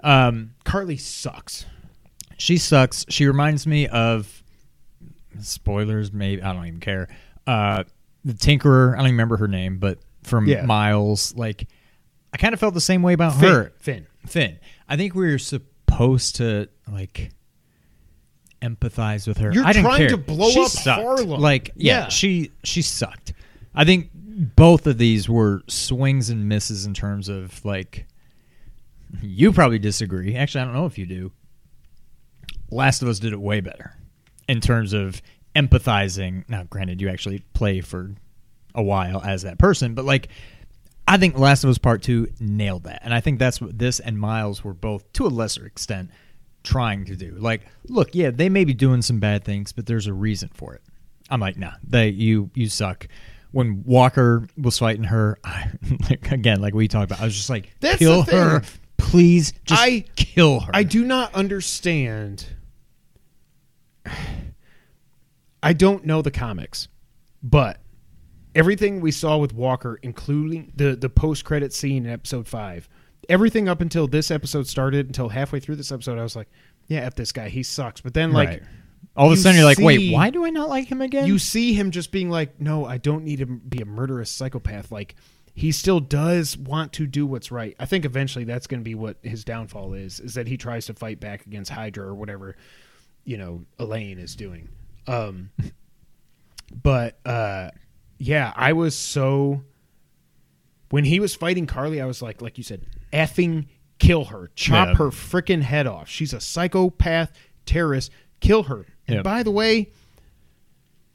[0.00, 1.66] Um, Carly sucks.
[2.38, 3.04] she sucks.
[3.08, 4.42] She reminds me of
[5.40, 6.12] spoilers.
[6.12, 7.08] Maybe I don't even care.
[7.46, 7.84] Uh,
[8.24, 8.92] the Tinkerer.
[8.92, 10.64] I don't even remember her name, but from Yeah.
[10.64, 11.34] Miles.
[11.34, 11.66] Like,
[12.32, 13.48] I kind of felt the same way about Phin.
[13.52, 13.72] her.
[13.78, 14.06] Phin.
[14.26, 14.58] Phin.
[14.88, 17.30] I think we were supposed to like
[18.62, 19.52] empathize with her.
[19.52, 20.08] You're I didn't trying care.
[20.10, 21.02] to blow She up sucked.
[21.02, 21.40] Harlem.
[21.40, 22.08] Like, yeah, Yeah.
[22.08, 23.32] she she sucked.
[23.74, 28.06] I think both of these were swings and misses in terms of like
[29.22, 30.34] you probably disagree.
[30.36, 31.32] Actually, I don't know if you do.
[32.70, 33.94] Last of Us did it way better
[34.48, 35.22] in terms of
[35.56, 36.48] empathizing.
[36.48, 38.14] Now, granted, you actually play for
[38.74, 40.28] a while as that person, but like,
[41.06, 43.00] I think Last of Us Part 2 nailed that.
[43.02, 46.10] And I think that's what this and Miles were both, to a lesser extent,
[46.62, 47.34] trying to do.
[47.38, 50.74] Like, look, yeah, they may be doing some bad things, but there's a reason for
[50.74, 50.82] it.
[51.30, 53.08] I'm like, nah, they you you suck.
[53.52, 55.70] When Walker was fighting her, I,
[56.10, 58.38] like, again, like we talked about, I was just like, That's kill the thing.
[58.38, 58.62] her,
[59.10, 60.70] please, just I- kill her.
[60.74, 62.46] I do not understand.
[65.62, 66.88] I don't know the comics,
[67.42, 67.80] but
[68.54, 72.88] everything we saw with Walker, including the the post credit scene in episode five,
[73.28, 76.48] everything up until this episode started, until halfway through this episode, I was like,
[76.86, 78.62] "Yeah, f this guy, he sucks." But then, like, Right.
[79.16, 81.26] all of a you sudden, you're like, wait, why do I not like him again?
[81.26, 84.92] you see him just being like, "No, I don't need to be a murderous psychopath."
[84.92, 85.16] Like
[85.58, 87.74] he still does want to do what's right.
[87.80, 90.86] I think eventually that's going to be what his downfall is: is that he tries
[90.86, 92.54] to fight back against Hydra or whatever,
[93.24, 94.68] you know, Elaine is doing.
[95.08, 95.50] Um,
[96.82, 97.70] but uh,
[98.18, 99.62] yeah, I was so
[100.90, 103.66] when he was fighting Carly, I was like, like you said, effing
[103.98, 104.94] kill her, chop Yeah.
[104.94, 106.08] her freaking head off.
[106.08, 107.32] She's a psychopath
[107.66, 108.12] terrorist.
[108.40, 108.86] Kill her.
[109.08, 109.22] And Yeah.
[109.22, 109.90] by the way,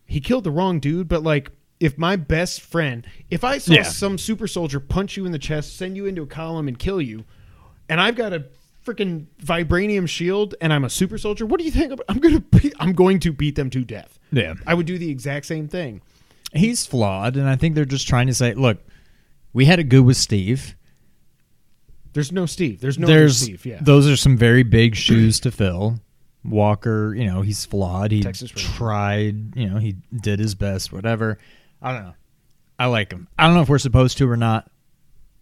[0.05, 1.49] he killed the wrong dude, but like
[1.83, 3.83] if my best friend, if I saw Yeah.
[3.83, 7.01] some super soldier punch you in the chest, send you into a column and kill
[7.01, 7.25] you,
[7.89, 8.45] and I've got a
[8.85, 11.91] freaking vibranium shield and I'm a super soldier, what do you think?
[12.09, 14.19] I'm- to be, I'm going to beat them to death.
[14.31, 16.01] yeah, I would do the exact same thing.
[16.53, 18.77] he's flawed, and I think they're just trying to say, look,
[19.53, 20.75] we had a good with Steve.
[22.13, 22.79] There's no Steve.
[22.79, 23.65] There's no There's Steve.
[23.65, 23.79] Yeah.
[23.81, 25.99] those are some very big shoes to fill.
[26.45, 28.11] Walker, you know, he's flawed.
[28.11, 31.37] He Texas tried, you know, he did his best, whatever.
[31.83, 32.13] I don't know.
[32.79, 33.27] I like him.
[33.37, 34.69] I don't know if we're supposed to or not.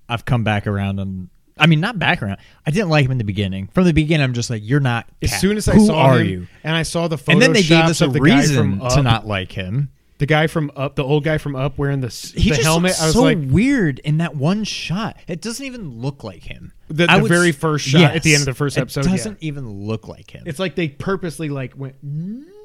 [0.10, 1.30] I've come back around on.
[1.58, 2.38] I mean, not back around.
[2.66, 3.68] I didn't like him in the beginning.
[3.68, 5.08] From the beginning, I'm just like, you're not.
[5.22, 6.48] as soon as I Who saw are him, you?
[6.64, 8.80] and I saw the photo And then they gave us a of the guy reason
[8.80, 9.90] to not like him.
[10.18, 13.00] the guy from Up, the old guy from Up, wearing the He the just helmet.
[13.00, 15.18] I was so like, weird in that one shot.
[15.28, 16.74] It doesn't even look like him.
[16.90, 19.06] The- I the would very first shot at the end of the first it episode,
[19.06, 19.12] yeah.
[19.12, 20.44] doesn't even look like him.
[20.48, 21.96] it's like they purposely like went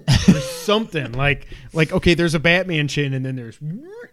[0.29, 3.59] or something like like okay, there's a Batman chin, and then there's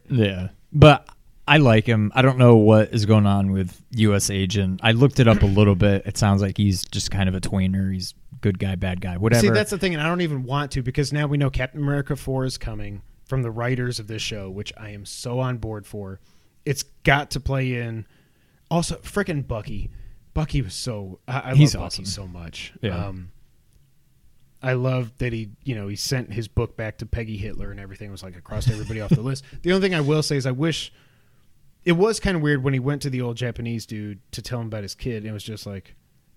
[0.10, 1.08] Yeah, but
[1.48, 2.12] I like him.
[2.16, 4.30] I don't know what is going on with U.S.
[4.30, 4.80] Agent.
[4.84, 6.06] I looked it up a little bit.
[6.06, 7.94] It sounds like he's just kind of a tweener.
[7.94, 9.42] He's good guy, bad guy, whatever.
[9.42, 11.82] See, that's the thing, and I don't even want to because now we know Captain
[11.82, 15.58] America 4 is coming from the writers of this show, which I am so on
[15.58, 16.20] board for.
[16.66, 18.06] It's got to play in.
[18.72, 19.92] Also, frickin' Bucky.
[20.34, 21.20] Bucky was so.
[21.28, 22.04] I, I He's love awesome.
[22.04, 22.74] Bucky so much.
[22.82, 23.08] Yeah.
[23.08, 23.32] Um,
[24.64, 27.80] I love that he, you know, he sent his book back to Peggy Hitler and
[27.80, 29.44] everything was like across everybody off the list.
[29.62, 30.92] The only thing I will say is I wish
[31.86, 34.62] it was kind of weird when he went to the old Japanese dude to tell
[34.62, 35.18] him about his kid.
[35.18, 35.96] And it was just like,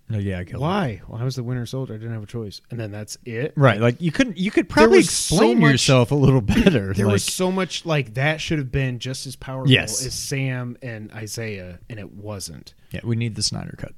[0.09, 0.67] No, yeah, I killed him.
[0.67, 1.01] why?
[1.07, 1.93] Well, I was the Winter Soldier.
[1.93, 2.59] I didn't have a choice.
[2.69, 3.53] And then that's it.
[3.55, 4.37] Right, like you couldn't.
[4.37, 6.93] You could probably was so explain much- yourself a little better.
[6.95, 10.05] There like, was so much like that should have been just as powerful Yes.
[10.05, 12.73] as Sam and Isaiah, and it wasn't.
[12.91, 13.93] yeah, we need the Snyder cut.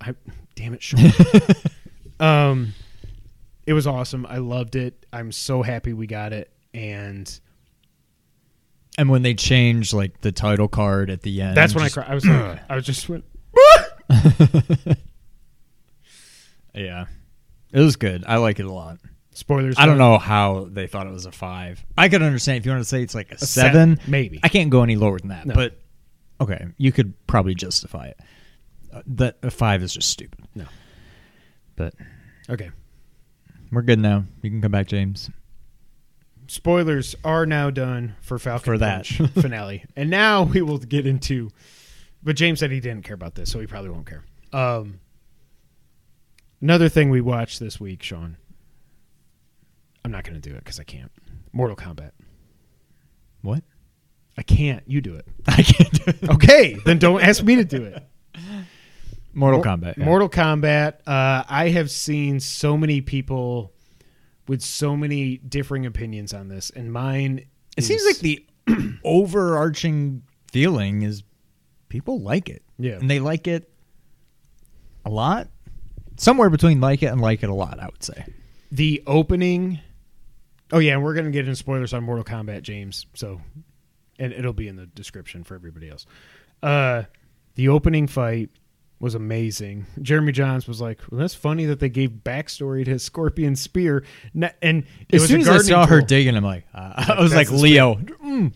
[0.00, 0.14] I
[0.54, 0.98] damn it, sure.
[2.20, 2.72] um,
[3.66, 4.26] it was awesome.
[4.26, 5.06] I loved it.
[5.12, 7.40] I'm so happy we got it, and
[8.98, 12.02] And when they changed like the title card at the end, that's when just- I
[12.02, 12.10] cried.
[12.10, 13.24] I was like, I was just went.
[16.74, 17.06] Yeah,
[17.72, 18.24] it was good.
[18.26, 18.98] I like it a lot.
[19.30, 19.76] Spoilers.
[19.78, 21.84] I don't know how they thought it was a five.
[21.96, 24.40] I could understand if you want to say it's like a, seven, seven, maybe.
[24.42, 25.46] I can't go any lower than that.
[25.46, 25.54] No.
[25.54, 25.78] But
[26.40, 28.20] okay, you could probably justify it.
[28.92, 30.46] Uh, that a five is just stupid.
[30.54, 30.64] No.
[31.76, 31.94] But
[32.48, 32.70] Okay.
[33.74, 34.24] We're good now.
[34.42, 35.30] You can come back, James.
[36.46, 39.06] Spoilers are now done for Falcon For that.
[39.06, 41.50] Punch finale, and now we will get into.
[42.22, 44.24] But James said he didn't care about this, so he probably won't care.
[44.52, 45.00] Um,
[46.60, 48.36] another thing we watched this week, Sean.
[50.04, 51.10] I'm not going to do it because I can't.
[51.52, 52.10] Mortal Kombat.
[53.40, 53.64] What?
[54.36, 54.82] I can't.
[54.86, 55.26] You do it.
[55.46, 56.30] I can't do it.
[56.30, 58.02] Okay, then don't ask me to do it.
[59.34, 59.96] Mortal Mor- Kombat.
[59.96, 60.04] yeah.
[60.04, 60.94] Mortal Kombat.
[61.06, 63.72] Uh, I have seen so many people
[64.46, 67.46] with so many differing opinions on this, and mine.
[67.76, 68.44] It seems like the
[69.04, 71.22] overarching feeling is
[71.88, 72.62] people like it.
[72.78, 72.92] Yeah.
[72.94, 73.70] And they like it
[75.04, 75.48] a lot.
[76.16, 78.24] Somewhere between like it and like it a lot, I would say.
[78.70, 79.80] the opening.
[80.72, 83.06] Oh yeah, and we're gonna get into spoilers on Mortal Kombat, James.
[83.14, 83.40] So,
[84.18, 86.06] and it'll be in the description for everybody else.
[86.62, 87.04] Uh,
[87.56, 88.50] the opening fight
[89.04, 89.86] was amazing.
[90.00, 94.02] Jeremy Jahns was like, well, "That's funny that they gave backstory to his scorpion spear."
[94.62, 97.34] And it As was soon as I saw her digging, I'm like, uh, I was
[97.34, 98.00] like Leo.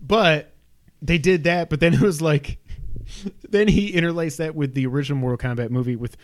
[0.00, 0.54] but
[1.02, 1.68] they did that.
[1.68, 2.58] But then it was like
[3.48, 6.16] then he interlaced that with the original Mortal Kombat movie with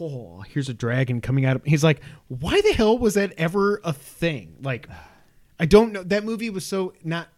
[0.00, 3.82] oh, here's a dragon coming out of he's like, why the hell was that ever
[3.84, 4.56] a thing?
[4.62, 4.88] Like
[5.60, 6.02] I don't know.
[6.02, 7.28] That movie was so not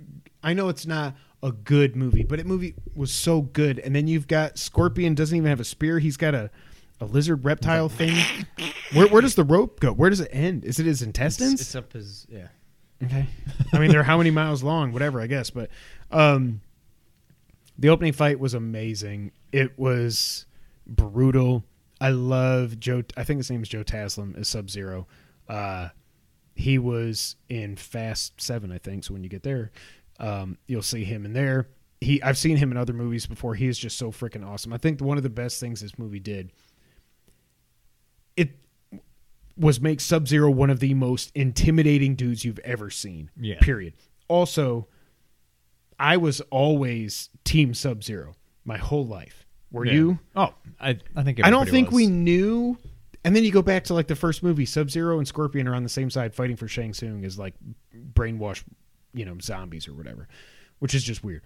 [0.44, 3.78] I know it's not a good movie, but it movie was so good.
[3.78, 5.98] And then you've got Scorpion doesn't even have a spear.
[5.98, 6.50] He's got a
[7.00, 8.16] a lizard reptile thing.
[8.92, 9.92] Where where does the rope go?
[9.92, 10.64] Where does it end?
[10.64, 11.60] Is it his intestines?
[11.60, 12.48] It's up his yeah.
[13.02, 13.26] Okay.
[13.72, 15.50] I mean, they're how many miles long, whatever, I guess.
[15.50, 15.68] But
[16.10, 16.60] um,
[17.78, 19.32] the opening fight was amazing.
[19.52, 20.46] It was
[20.86, 21.64] brutal.
[22.00, 23.02] I love Joe.
[23.16, 25.06] I think his name is Joe Taslim as Sub Zero.
[25.48, 25.88] Uh,
[26.54, 29.04] he was in Fast Seven, I think.
[29.04, 29.72] So when you get there,
[30.18, 31.68] um, you'll see him in there.
[32.00, 33.54] He, I've seen him in other movies before.
[33.54, 34.72] He is just so freaking awesome.
[34.72, 36.52] I think one of the best things this movie did.
[38.36, 38.50] It
[39.56, 43.30] was make Sub Zero one of the most intimidating dudes you've ever seen.
[43.40, 43.58] Yeah.
[43.60, 43.94] Period.
[44.28, 44.88] Also,
[45.98, 49.46] I was always Team Sub Zero my whole life.
[49.70, 49.92] Were Yeah.
[49.92, 50.18] you?
[50.36, 51.94] Oh, I I think I don't think was.
[51.96, 52.76] we knew.
[53.26, 55.74] And then you go back to like the first movie, Sub Zero and Scorpion are
[55.74, 57.54] on the same side fighting for Shang Tsung as like
[58.12, 58.64] brainwashed,
[59.14, 60.28] you know, zombies or whatever,
[60.78, 61.42] which is just weird.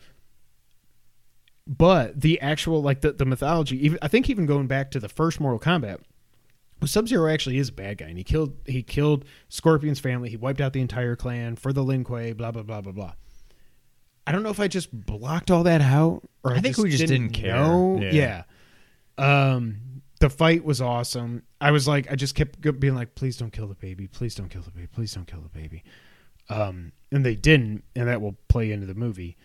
[1.67, 5.09] But the actual like the, the mythology, even I think even going back to the
[5.09, 5.99] first Mortal Kombat,
[6.87, 10.31] Sub Zero actually is a bad guy, and he killed he killed Scorpion's family.
[10.31, 12.33] He wiped out the entire clan for the Lin Kuei.
[12.33, 13.13] Blah blah blah blah blah.
[14.27, 17.07] I don't know if I just blocked all that out, or I think we just
[17.07, 17.57] didn't care.
[18.01, 18.43] Yeah.
[19.19, 19.53] Yeah.
[19.53, 21.43] Um, the fight was awesome.
[21.61, 24.07] I was like, I just kept being like, please don't kill the baby.
[24.07, 24.87] Please don't kill the baby.
[24.87, 25.83] Please don't kill the baby.
[26.51, 29.37] Um, and they didn't, and that will play into the movie.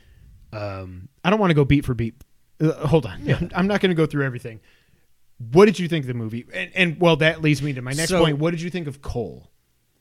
[0.51, 2.15] Um, I don't want to go beat for beat.
[2.61, 4.59] Uh, hold on, I'm not going to go through everything.
[5.51, 6.45] What did you think of the movie?
[6.53, 8.37] And, and well, that leads me to my next So- point.
[8.37, 9.49] What did you think of Cole?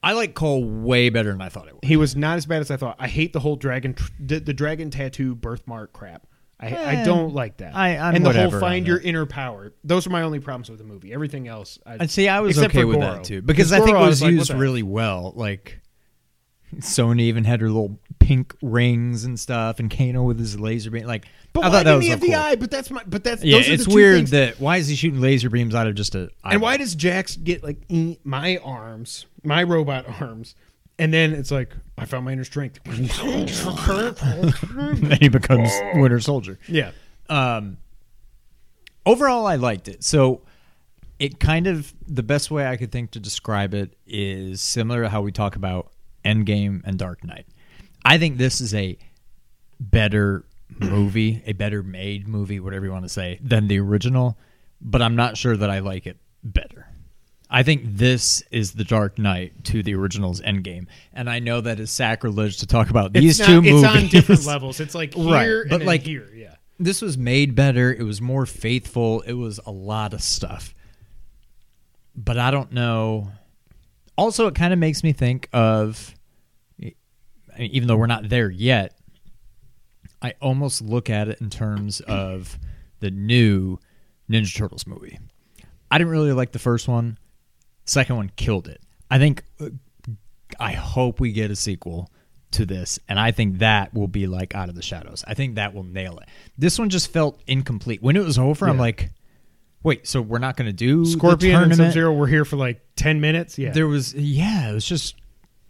[0.04, 1.84] I like Cole way better than I thought it would.
[1.84, 2.96] He was not as bad as I thought.
[2.98, 6.26] I hate the whole dragon, the, the dragon tattoo birthmark crap.
[6.58, 7.74] I, I Eh, don't like that.
[7.76, 9.72] I- I'm and the whole find your inner power.
[9.84, 11.12] Those are my only problems with the movie.
[11.12, 13.14] Everything else, I, And see, I was okay with Goro.
[13.14, 15.32] that too because I think it Goro, was like, used really well.
[15.36, 15.80] Like
[16.80, 21.06] Sonya even had her little pink rings and stuff, and Kano with his laser beam.
[21.06, 22.37] Like But I why thought that didn't was he so have the cool.
[22.37, 22.56] eye?
[22.56, 23.02] But that's my.
[23.06, 24.30] But that's Yeah, those are it's the two weird things.
[24.30, 26.30] that why is he shooting laser beams out of just a?
[26.44, 30.54] And why does Jax get like eh, my arms, my robot arms,
[30.98, 32.80] and then it's like I found my inner strength.
[32.87, 33.08] then
[35.20, 36.58] he becomes Winter Soldier?
[36.68, 36.92] yeah,
[37.28, 37.76] Um,
[39.06, 40.02] overall, I liked it.
[40.04, 40.42] So
[41.18, 45.08] it kind of the best way I could think to describe it is similar to
[45.08, 45.92] how we talk about
[46.24, 47.46] Endgame and Dark Knight.
[48.04, 48.98] I think this is a
[49.80, 50.44] better
[50.78, 54.37] movie, a better made movie, whatever you want to say, than the original.
[54.80, 56.88] But I'm not sure that I like it better.
[57.48, 61.78] I think this is the Dark Knight to the original's Endgame, and I know that
[61.78, 63.82] is sacrilege to talk about these it's two movies.
[63.85, 64.80] It's on different levels.
[64.80, 66.28] It's like Right, here, but then like- here.
[66.35, 67.92] Yeah, this was made better.
[67.92, 69.20] It was more faithful.
[69.20, 70.74] It was a lot of stuff.
[72.16, 73.30] But I don't know.
[74.16, 76.14] Also, it kind of makes me think of,
[77.59, 78.94] even though we're not there yet,
[80.20, 82.59] I almost look at it in terms of
[83.01, 83.79] the new
[84.31, 85.18] Ninja Turtles movie.
[85.90, 87.18] I didn't really like the first one.
[87.85, 88.81] Second one killed it.
[89.11, 89.42] I think.
[89.61, 89.70] uh,
[90.61, 92.11] I hope we get a sequel
[92.53, 95.25] to this, and I think that will be like Out of the Shadows.
[95.27, 96.29] I think that will nail it.
[96.59, 98.68] This one just felt incomplete when it was over.
[98.68, 99.11] I'm like,
[99.83, 101.77] wait, so we're not going to do Scorpion the and?
[101.77, 103.59] Sub Zero were here for like ten minutes.
[103.59, 105.16] Yeah, There was, yeah, it was just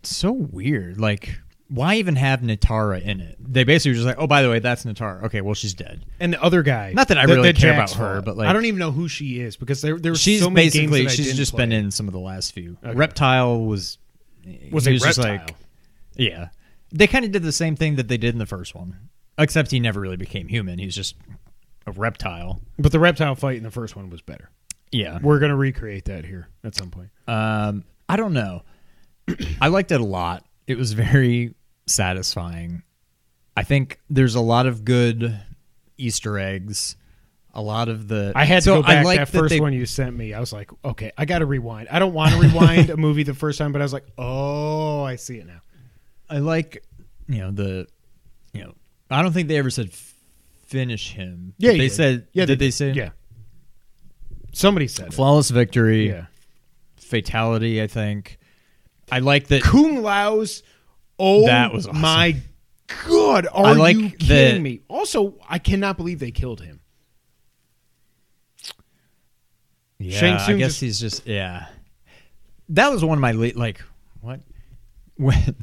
[0.03, 1.01] so weird.
[1.01, 3.37] Like, why even have Nitara in it?
[3.41, 5.23] They basically were just like, oh, by the way, that's Nitara.
[5.25, 6.05] Okay, well, she's dead.
[6.21, 6.93] and the other guy.
[6.95, 9.41] Not that I really care about her, but, like- I don't even know who she
[9.41, 11.53] is because there there was She's so many basically games that I she's didn't just
[11.53, 11.63] play.
[11.65, 12.77] been in some of the last few.
[12.85, 12.95] Okay.
[12.95, 13.99] Reptile was
[14.71, 15.37] Was he a just reptile.
[15.47, 15.55] like
[16.17, 16.49] yeah.
[16.95, 18.95] They kind of did the same thing that they did in the first one,
[19.39, 20.79] except he never really became human.
[20.79, 21.15] He was just
[21.87, 22.61] a reptile.
[22.79, 24.51] but the reptile fight in the first one was better.
[24.91, 25.19] Yeah.
[25.23, 27.11] We're gonna recreate that here at some point.
[27.27, 28.63] Um, I don't know.
[29.61, 30.45] I liked it a lot.
[30.67, 31.55] It was very
[31.87, 32.83] satisfying.
[33.57, 35.39] I think there's a lot of good
[35.99, 36.97] Easter eggs.
[37.55, 39.85] A lot of the I had to go back I that first they- one you
[39.85, 40.33] sent me.
[40.33, 41.89] I was like, okay, I got to rewind.
[41.91, 45.03] I don't want to rewind a movie the first time, but I was like, oh,
[45.03, 45.61] I see it now.
[46.31, 46.83] I like
[47.29, 47.87] you know the
[48.55, 48.73] you know
[49.11, 49.91] I don't think they ever said
[50.73, 51.55] finish him.
[51.59, 51.93] Yeah, they did.
[51.93, 53.11] said Yeah, did they, say Yeah,
[54.53, 55.15] somebody said it.
[55.15, 56.27] flawless victory, Yeah,
[56.97, 57.81] fatality?
[57.83, 58.39] I think.
[59.11, 59.63] I like that.
[59.63, 60.63] Kung Lao's.
[61.19, 62.01] Oh, That was awesome.
[62.01, 62.37] my
[63.07, 63.47] god!
[63.53, 64.81] Are I like you that- kidding me?
[64.89, 66.81] Also, I cannot believe they killed him.
[69.99, 71.67] Yeah, Shang I guess just- he's just yeah.
[72.71, 73.81] That was one of my le- like
[74.21, 74.41] what
[75.17, 75.55] when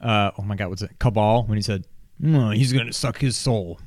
[0.00, 1.84] uh oh my god what's it Kabal when he said
[2.20, 3.80] no he's gonna suck his soul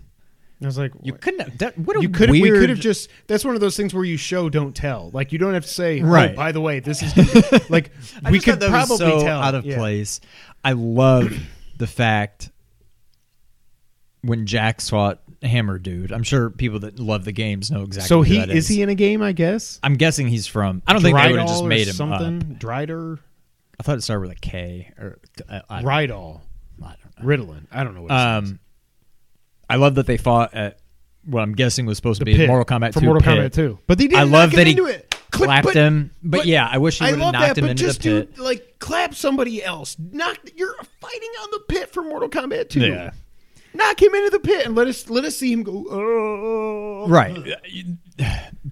[0.61, 1.21] I was like, You what?
[1.21, 1.57] couldn't have.
[1.59, 4.03] That, what a you could we could have just that's one of those things where
[4.03, 6.27] you show don't tell like you don't have to say Right.
[6.29, 7.15] right by the way this is
[7.69, 7.91] like
[8.25, 9.77] I we could thought that was probably so tell out of Yeah.
[9.77, 10.19] place.
[10.63, 11.31] I love
[11.77, 12.49] the fact
[14.21, 16.11] when Jack fought Hammer Dude.
[16.11, 18.07] I'm sure people that love the games know exactly.
[18.07, 20.81] so who he that is he in a game I guess I'm guessing he's from.
[20.87, 22.59] I don't think they would have just made him something up.
[22.59, 23.19] Drider
[23.79, 25.19] I thought it started with a K or
[25.69, 26.41] I, Rydall
[26.81, 27.23] I don't know.
[27.23, 28.11] Ritalin I don't know what.
[28.11, 28.59] Um,
[29.69, 30.79] I love that they fought at
[31.25, 33.51] what I'm guessing was supposed to be pit Mortal Kombat for 2 Mortal pit.
[33.51, 36.45] Kombat 2 but they didn't I love that he into it clapped but- him, but,
[36.45, 38.35] yeah, I wish he would have knocked that, him but into just the pit.
[38.35, 39.97] do like clap somebody else.
[39.99, 42.79] Knock you're fighting on the pit for Mortal Kombat 2.
[42.79, 43.11] Yeah.
[43.73, 45.85] Knock him into the pit and let us let us see him go.
[45.89, 47.07] Oh.
[47.09, 47.37] Right,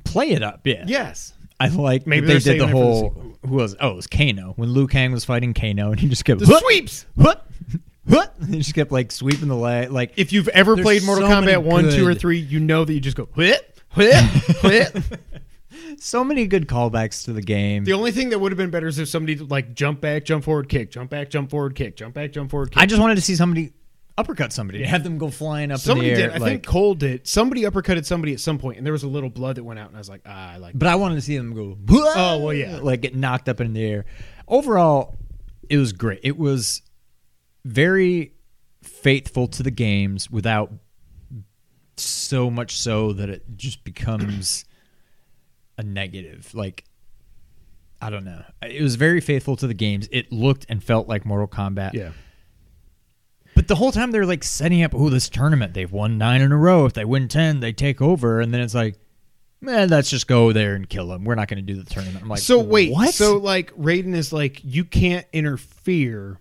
[0.04, 0.62] play it up.
[0.66, 1.34] Yeah, Yes.
[1.60, 3.36] I like Maybe they did the for the whole.
[3.48, 3.76] who was?
[3.80, 6.48] Oh, it was Kano when Liu Kang was fighting Kano, and he just kept The
[6.48, 6.64] "What?
[6.64, 7.06] sweeps.
[7.16, 7.48] What?
[8.06, 8.34] What?
[8.50, 9.92] He just kept like sweeping the leg.
[9.92, 12.94] Like If you've ever played Mortal so Kombat 1, 2 or 3, you know that
[12.94, 14.24] you just go whip, whip,
[14.64, 14.98] whip.
[16.00, 17.84] so many good callbacks to the game.
[17.84, 20.44] The only thing that would have been better is if somebody like jump back, jump
[20.44, 22.82] forward, kick, jump back, jump forward, kick, jump back, jump forward, kick.
[22.82, 23.74] I just wanted to see somebody
[24.18, 26.28] uppercut somebody, have them go flying up somebody in the air.
[26.30, 26.36] did.
[26.36, 27.28] I like, think Cole did.
[27.28, 29.88] Somebody uppercutted somebody at some point, and there was a little blood that went out,
[29.88, 30.78] and I was like, ah, I like.
[30.78, 31.78] But I wanted to see them go.
[31.90, 32.80] Oh, well, yeah.
[32.82, 34.06] like get knocked up in the air.
[34.48, 35.18] Overall,
[35.70, 36.20] it was great.
[36.24, 36.82] It was
[37.66, 38.34] very
[38.82, 40.72] faithful to the games without
[41.98, 44.64] so much so that it just becomes
[45.78, 46.54] a negative.
[46.54, 46.86] Like
[48.02, 48.44] I don't know.
[48.62, 50.08] It was very faithful to the games.
[50.12, 51.94] It looked and felt like Mortal Kombat.
[51.94, 52.12] Yeah.
[53.56, 56.52] But the whole time they're like setting up, oh, this tournament, they've won nine in
[56.52, 56.86] a row.
[56.86, 59.00] If they win ten, they take over, and then it's like,
[59.62, 61.24] man, let's just go there and kill them.
[61.24, 62.22] We're not going to do the tournament.
[62.22, 63.14] I'm like, so wait, what?
[63.14, 66.40] so like Raiden is like, you can't interfere,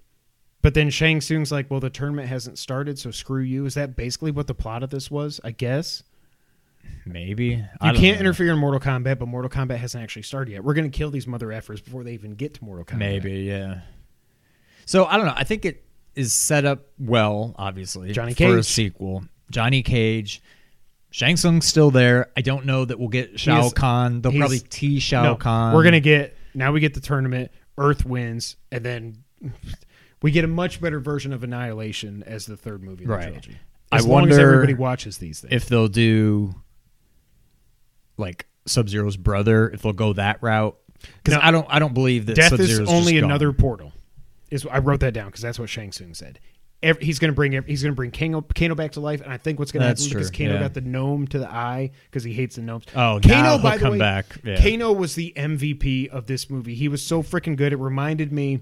[0.65, 3.67] but then Shang Tsung's like, well, the tournament hasn't started, so screw you.
[3.67, 5.39] Is that basically what the plot of this was?
[5.45, 6.03] I guess
[7.05, 8.21] maybe you can't know.
[8.21, 10.65] interfere in Mortal Kombat, but Mortal Kombat hasn't actually started yet.
[10.65, 12.97] We're gonna kill these mother effers before they even get to Mortal Kombat.
[12.97, 13.83] Maybe, yeah.
[14.87, 15.35] So I don't know.
[15.37, 18.51] I think it is set up well, obviously, Johnny Cage.
[18.51, 19.25] for a sequel.
[19.51, 20.41] Johnny Cage.
[21.11, 22.31] Shang Tsung's still there.
[22.39, 24.23] I don't know that we'll get Shao Kahn.
[24.23, 25.75] They'll probably tease Shao No, Kahn.
[25.75, 26.73] we're gonna get now.
[26.73, 27.51] We get the tournament.
[27.77, 29.25] Earth wins, and then
[30.25, 33.25] we get a much better version of Annihilation as the third movie in the Right.
[33.27, 33.59] trilogy.
[33.93, 35.53] I As long as wonder everybody watches these things.
[35.53, 36.55] if they'll do
[38.17, 39.69] like Sub Zero's brother.
[39.71, 40.77] If they'll go that route,
[41.23, 41.41] because No.
[41.43, 41.67] I don't.
[41.69, 43.31] I don't believe that Death Sub-Zero's is only just gone.
[43.31, 43.93] another portal.
[44.51, 46.39] Is I wrote that down because that's what Shang Tsung said.
[46.83, 49.21] Ev he's going to bring ev- he's going to bring Kano, Kano back to life,
[49.21, 50.61] and I think what's going to That's happen because true, Kano yeah.
[50.63, 52.85] got the gnome to the eye because he hates the gnomes.
[52.95, 54.37] Oh, Kano, now by he'll the come way, back.
[54.45, 54.57] Yeah.
[54.63, 56.75] Kano was the MVP of this movie.
[56.75, 57.73] He was so freaking good.
[57.73, 58.61] It reminded me,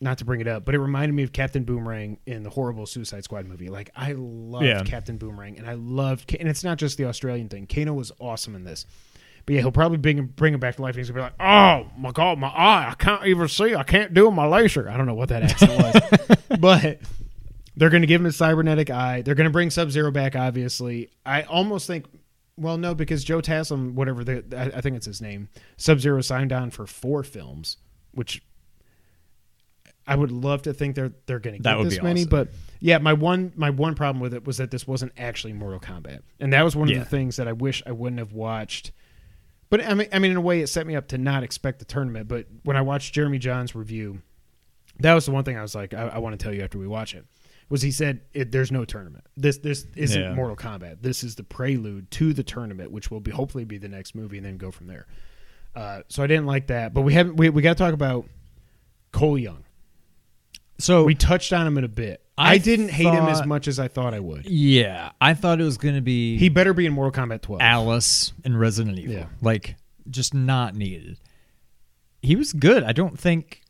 [0.00, 2.84] not to bring it up, but it reminded me of Captain Boomerang in the horrible
[2.86, 3.68] Suicide Squad movie.
[3.68, 4.82] Like I loved Yeah.
[4.84, 7.66] Captain Boomerang, and I loved, and it's not just the Australian thing.
[7.66, 8.84] Kano was awesome in this.
[9.46, 10.96] But yeah, he'll probably bring him, bring him back to life.
[10.96, 12.88] And he's gonna be like, "Oh my god, my eye!
[12.90, 13.74] I can't even see.
[13.76, 14.88] I can't do my laser.
[14.88, 16.98] I don't know what that accent was, but
[17.76, 19.22] they're gonna give him a cybernetic eye.
[19.22, 20.34] They're gonna bring Sub Zero back.
[20.34, 22.06] Obviously, I almost think,
[22.56, 26.20] well, no, because Joe Taslim, whatever the, I, I think it's his name, Sub Zero
[26.22, 27.76] signed on for four films,
[28.10, 28.42] which
[30.06, 32.20] I would love to think they're they're gonna That get this many.
[32.20, 32.30] awesome.
[32.30, 32.48] But
[32.80, 36.20] yeah, my one my one problem with it was that this wasn't actually Mortal Kombat,
[36.40, 36.98] and that was one Yeah.
[36.98, 38.92] of the things that I wish I wouldn't have watched.
[39.68, 41.80] But I mean, I mean, in a way, it set me up to not expect
[41.80, 42.28] the tournament.
[42.28, 44.22] But when I watched Jeremy Jahns' review,
[45.00, 46.78] that was the one thing I was like, I, I want to tell you after
[46.78, 47.24] we watch it.
[47.68, 49.24] Was he said it, there's no tournament.
[49.36, 50.34] This this isn't Yeah.
[50.34, 50.98] Mortal Kombat.
[51.02, 54.36] This is the prelude to the tournament, which will be hopefully be the next movie,
[54.36, 55.08] and then go from there.
[55.74, 56.94] Uh, so I didn't like that.
[56.94, 57.36] But we haven't.
[57.36, 58.26] We, we got to talk about
[59.10, 59.64] Cole Young.
[60.78, 62.22] So We touched on him in a bit.
[62.38, 64.44] I I, didn't hate him as thought- much as I thought I would.
[64.44, 67.62] yeah, I thought it was going to be He better be in Mortal Kombat 12.
[67.62, 69.14] Alice in Resident Evil.
[69.14, 69.26] Yeah.
[69.40, 69.76] Like
[70.10, 71.18] just not needed.
[72.20, 72.82] He was good.
[72.82, 73.62] I don't think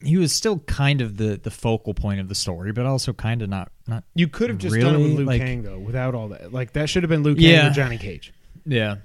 [0.00, 3.40] he was still kind of the the focal point of the story, but also kind
[3.40, 5.12] of not not You could have just done it with?
[5.12, 6.52] Liu Like- Kang though, without all that.
[6.52, 7.68] Like that should have been Liu Kang Yeah.
[7.68, 8.34] or Johnny Cage.
[8.66, 8.96] Yeah.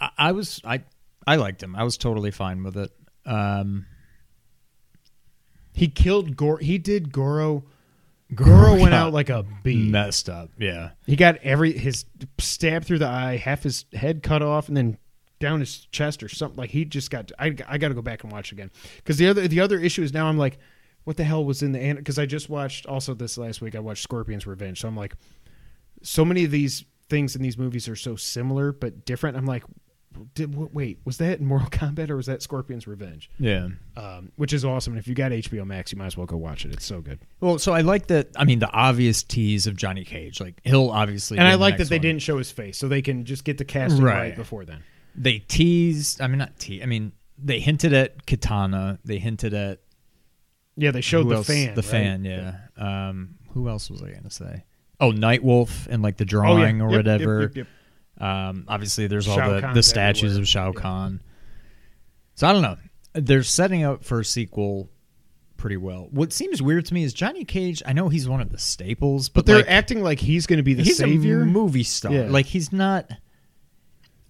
[0.00, 0.82] I, I was I
[1.26, 1.74] I liked him.
[1.74, 2.92] I was totally fine with it.
[3.26, 3.86] Um
[5.72, 6.56] He killed Goro.
[6.58, 7.64] He did Goro.
[8.34, 9.90] Goro went out like a bee.
[9.90, 10.50] messed up.
[10.58, 10.90] Yeah.
[11.06, 12.04] He got every his
[12.38, 14.98] stab through the eye, half his head cut off, and then
[15.38, 16.56] down his chest or something.
[16.56, 17.32] Like he just got.
[17.38, 20.02] I I got to go back and watch again because the other the other issue
[20.02, 20.58] is now I'm like,
[21.04, 21.98] what the hell was in the end?
[21.98, 25.14] because I just watched also this last week I watched Scorpion's Revenge, so I'm like,
[26.02, 29.36] so many of these things in these movies are so similar but different.
[29.36, 29.64] I'm like,
[30.34, 33.30] did wait was that in Mortal Kombat or was that Scorpion's Revenge?
[33.38, 33.68] Yeah.
[33.96, 34.92] Um, which is awesome.
[34.94, 36.72] And if you got HBO Max, you might as well go watch it.
[36.72, 37.18] It's so good.
[37.40, 38.28] Well, so I like that.
[38.36, 41.88] I mean, the obvious tease of Johnny Cage, like he'll obviously, And I like that
[41.88, 42.02] they one.
[42.02, 44.36] didn't show his face, so they can just get the casting right, Right.
[44.36, 44.82] before then.
[45.14, 46.20] They teased.
[46.20, 46.82] I mean, not tease.
[46.82, 48.98] I mean, they hinted at Katana.
[49.04, 49.80] They hinted at
[50.76, 51.46] Yeah, they showed the else?
[51.46, 51.74] fan.
[51.74, 51.90] The right?
[51.90, 52.54] fan, yeah.
[52.78, 54.64] Um, who else was I going to say?
[55.00, 56.84] Oh, Nightwolf and like the Oh, drawing yeah.
[56.84, 57.42] or yep, whatever.
[57.42, 57.66] yep, yep.
[58.22, 60.42] Um, obviously, there's all Shao the, Kahn's the statues everywhere.
[60.42, 60.80] of Shao Yeah.
[60.80, 61.20] Kahn.
[62.36, 62.76] So I don't know.
[63.14, 64.88] They're setting up for a sequel
[65.56, 66.08] pretty well.
[66.12, 67.82] What seems weird to me is Johnny Cage.
[67.84, 70.56] I know he's one of the staples, but, But they're like, acting like he's going
[70.58, 71.42] to be the he's savior.
[71.42, 72.12] a movie star.
[72.12, 72.26] Yeah.
[72.30, 73.10] Like he's not.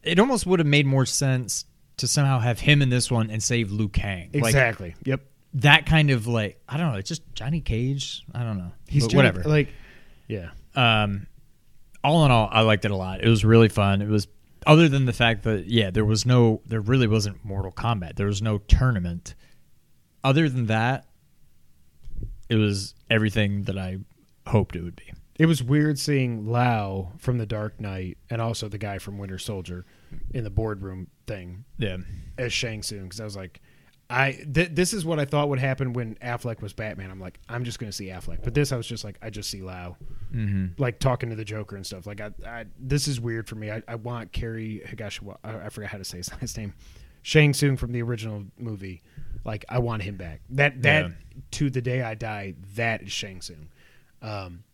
[0.03, 1.65] It almost would have made more sense
[1.99, 4.31] to somehow have him in this one and save Liu Kang.
[4.35, 4.95] Like, exactly.
[5.05, 5.21] yep.
[5.55, 6.99] that kind of like I don't know.
[6.99, 8.25] It's just Johnny Cage.
[8.35, 8.73] I don't know.
[8.89, 9.43] He's Johnny- whatever.
[9.49, 9.69] Like,
[10.27, 10.51] yeah.
[10.75, 11.27] um,
[12.05, 13.23] all in all, I liked it a lot.
[13.23, 14.03] It was really fun.
[14.03, 14.29] It was
[14.67, 18.17] other than the fact that yeah, there was no, there really wasn't Mortal Kombat.
[18.17, 19.35] There was no tournament.
[20.25, 21.07] Other than that,
[22.49, 23.99] it was everything that I
[24.47, 25.13] hoped it would be.
[25.39, 29.39] It was weird seeing Lau from The Dark Knight and also the guy from Winter
[29.39, 29.87] Soldier
[30.33, 31.97] in the boardroom thing Yeah,
[32.37, 33.61] as Shang Tsung because I was like,
[34.11, 37.11] I th- this is what I thought would happen when Affleck was Batman.
[37.11, 39.31] I'm like, I'm just going to see Affleck, but this I was just like, I
[39.31, 39.97] just see Lau,
[40.35, 40.81] mm-hmm.
[40.81, 42.07] like talking to the Joker and stuff.
[42.07, 43.71] Like, I, I this is weird for me.
[43.71, 45.39] I, I want Cary Higashiwa.
[45.43, 46.75] I, I forgot how to say his last name.
[47.23, 49.03] Shang Tsung from the original movie.
[49.45, 50.41] Like, I want him back.
[50.51, 51.13] That that Yeah.
[51.53, 52.55] to the day I die.
[52.75, 53.69] That is Shang Tsung.
[54.21, 54.65] Um,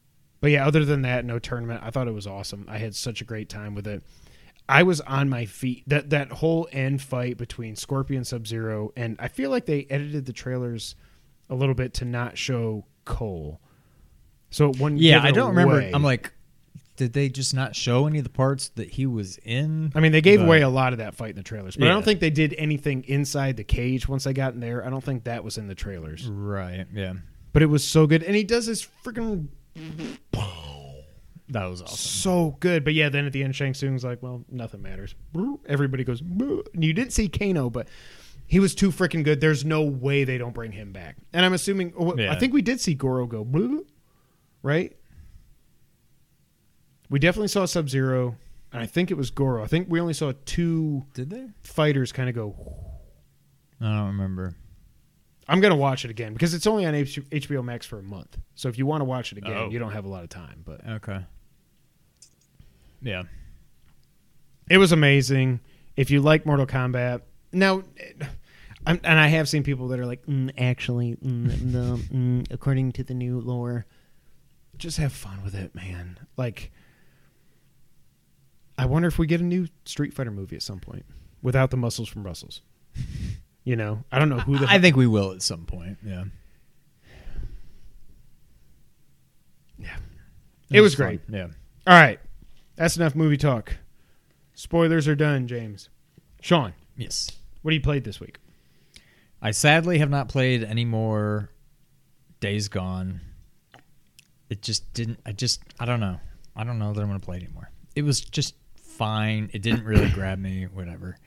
[0.40, 1.82] but yeah, other than that, no tournament.
[1.84, 2.66] I thought it was awesome.
[2.68, 4.02] I had such a great time with it.
[4.68, 5.84] I was on my feet.
[5.86, 10.26] That that whole end fight between Scorpion, Sub Zero, and I feel like they edited
[10.26, 10.94] the trailers
[11.48, 13.60] a little bit to not show Cole.
[14.50, 15.22] So it wouldn't yeah.
[15.22, 15.80] I don't remember.
[15.94, 16.32] I'm like,
[16.96, 19.92] did they just not show any of the parts that he was in?
[19.94, 21.86] I mean, they gave But- away a lot of that fight in the trailers, but
[21.88, 24.84] I don't think they did anything inside the cage once they got in there.
[24.86, 26.26] I don't think that was in the trailers.
[26.26, 26.86] right.
[26.92, 27.14] Yeah,
[27.52, 29.48] But it was so good, and he does this freaking
[31.50, 31.96] that was awesome.
[31.96, 32.84] so good.
[32.84, 35.14] But yeah, then at the end, Shang Tsung's like, "Well, nothing matters."
[35.66, 36.20] Everybody goes.
[36.20, 37.88] "Boo." And you didn't see Kano, but
[38.46, 39.40] he was too freaking good.
[39.40, 41.16] There's no way they don't bring him back.
[41.32, 41.92] And I'm assuming.
[41.98, 43.44] oh, I think we did see Goro go.
[43.44, 43.86] "Boo,"
[44.62, 44.94] Right.
[47.10, 48.36] We definitely saw Sub Zero,
[48.72, 49.62] and I think it was Goro.
[49.64, 51.46] I think we only saw two Did they?
[51.62, 52.54] fighters kind of go.
[53.80, 54.54] I don't remember.
[55.50, 58.36] I'm gonna watch it again because it's only on HBO Max for a month.
[58.54, 59.70] So if you want to watch it again, Oh.
[59.70, 60.60] you don't have a lot of time.
[60.66, 61.24] But Okay.
[63.00, 63.24] Yeah.
[64.70, 65.60] it was amazing.
[65.96, 67.22] If you like Mortal Kombat,
[67.52, 67.82] now,
[68.86, 72.92] I'm, and I have seen people that are like, mm, actually, mm, the, mm, according
[72.92, 73.86] to the new lore,
[74.76, 76.18] just have fun with it, man.
[76.36, 76.70] Like,
[78.76, 81.04] I wonder if we get a new Street Fighter movie at some point
[81.42, 82.62] without the muscles from Brussels.
[83.64, 84.66] You know, I don't know who the.
[84.68, 85.98] I think we will at some point.
[86.02, 86.24] Yeah.
[89.78, 89.96] yeah,
[90.70, 91.20] it was great.
[91.26, 91.34] fun.
[91.34, 91.46] Yeah.
[91.86, 92.18] All right,
[92.78, 93.76] that's enough movie talk.
[94.54, 95.88] Spoilers are done, James.
[96.40, 97.30] Sean, Yes.
[97.62, 98.38] what do you played this week?
[99.42, 101.50] I sadly have not played any more
[102.40, 103.20] Days Gone.
[104.50, 105.20] It just didn't.
[105.26, 105.60] I just.
[105.78, 106.18] I don't know.
[106.56, 107.70] I don't know that I'm going to play it anymore.
[107.94, 109.50] It was just fine.
[109.52, 110.64] It didn't really grab me.
[110.64, 111.18] Whatever.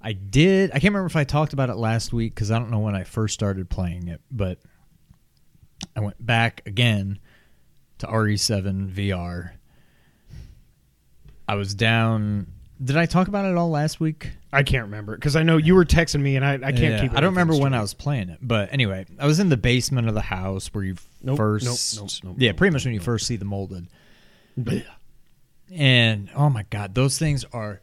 [0.00, 0.70] I did.
[0.70, 2.94] I can't remember if I talked about it last week because I don't know when
[2.94, 4.58] I first started playing it, but
[5.96, 7.18] I went back again
[7.98, 9.52] to RE7 VR.
[11.48, 12.46] I was down.
[12.82, 14.30] Did I talk about it all last week?
[14.52, 17.00] I can't remember because I know you were texting me and I, I can't Yeah,
[17.02, 17.12] keep.
[17.16, 20.08] I don't remember when I was playing it, but anyway, I was in the basement
[20.08, 23.00] of the house where you Nope, first, nope, nope, nope, yeah, pretty much when you
[23.00, 23.88] first see the molded,
[25.70, 27.80] and oh my god, those things are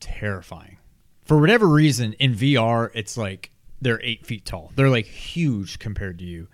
[0.00, 0.78] terrifying.
[1.24, 3.50] For whatever reason, in VR, it's like
[3.80, 4.72] they're eight feet tall.
[4.74, 6.48] They're like huge compared to you,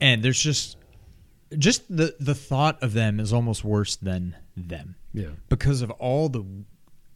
[0.00, 0.76] and there's just,
[1.56, 4.36] just the the thought of them is almost worse than
[4.66, 5.30] them Yeah.
[5.48, 6.44] because of all the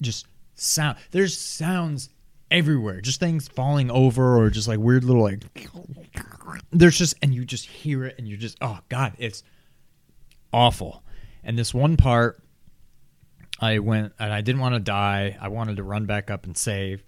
[0.00, 0.98] just sound.
[1.10, 2.08] There's sounds
[2.50, 5.42] everywhere, just things falling over or just like weird little like.
[6.70, 9.42] There's just and you just hear it and you're just oh god, it's
[10.52, 11.02] awful.
[11.44, 12.40] And this one part,
[13.60, 15.36] I went and I didn't want to die.
[15.40, 17.02] I wanted to run back up and save.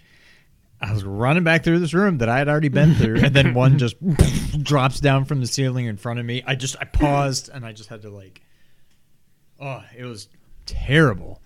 [0.81, 3.55] I was running back through this room that I had already been through, and then
[3.55, 3.97] one just
[4.63, 6.43] drops down from the ceiling in front of me.
[6.47, 8.43] I just I paused and I just had to like,
[9.65, 10.29] oh, it was
[10.67, 11.41] terrible.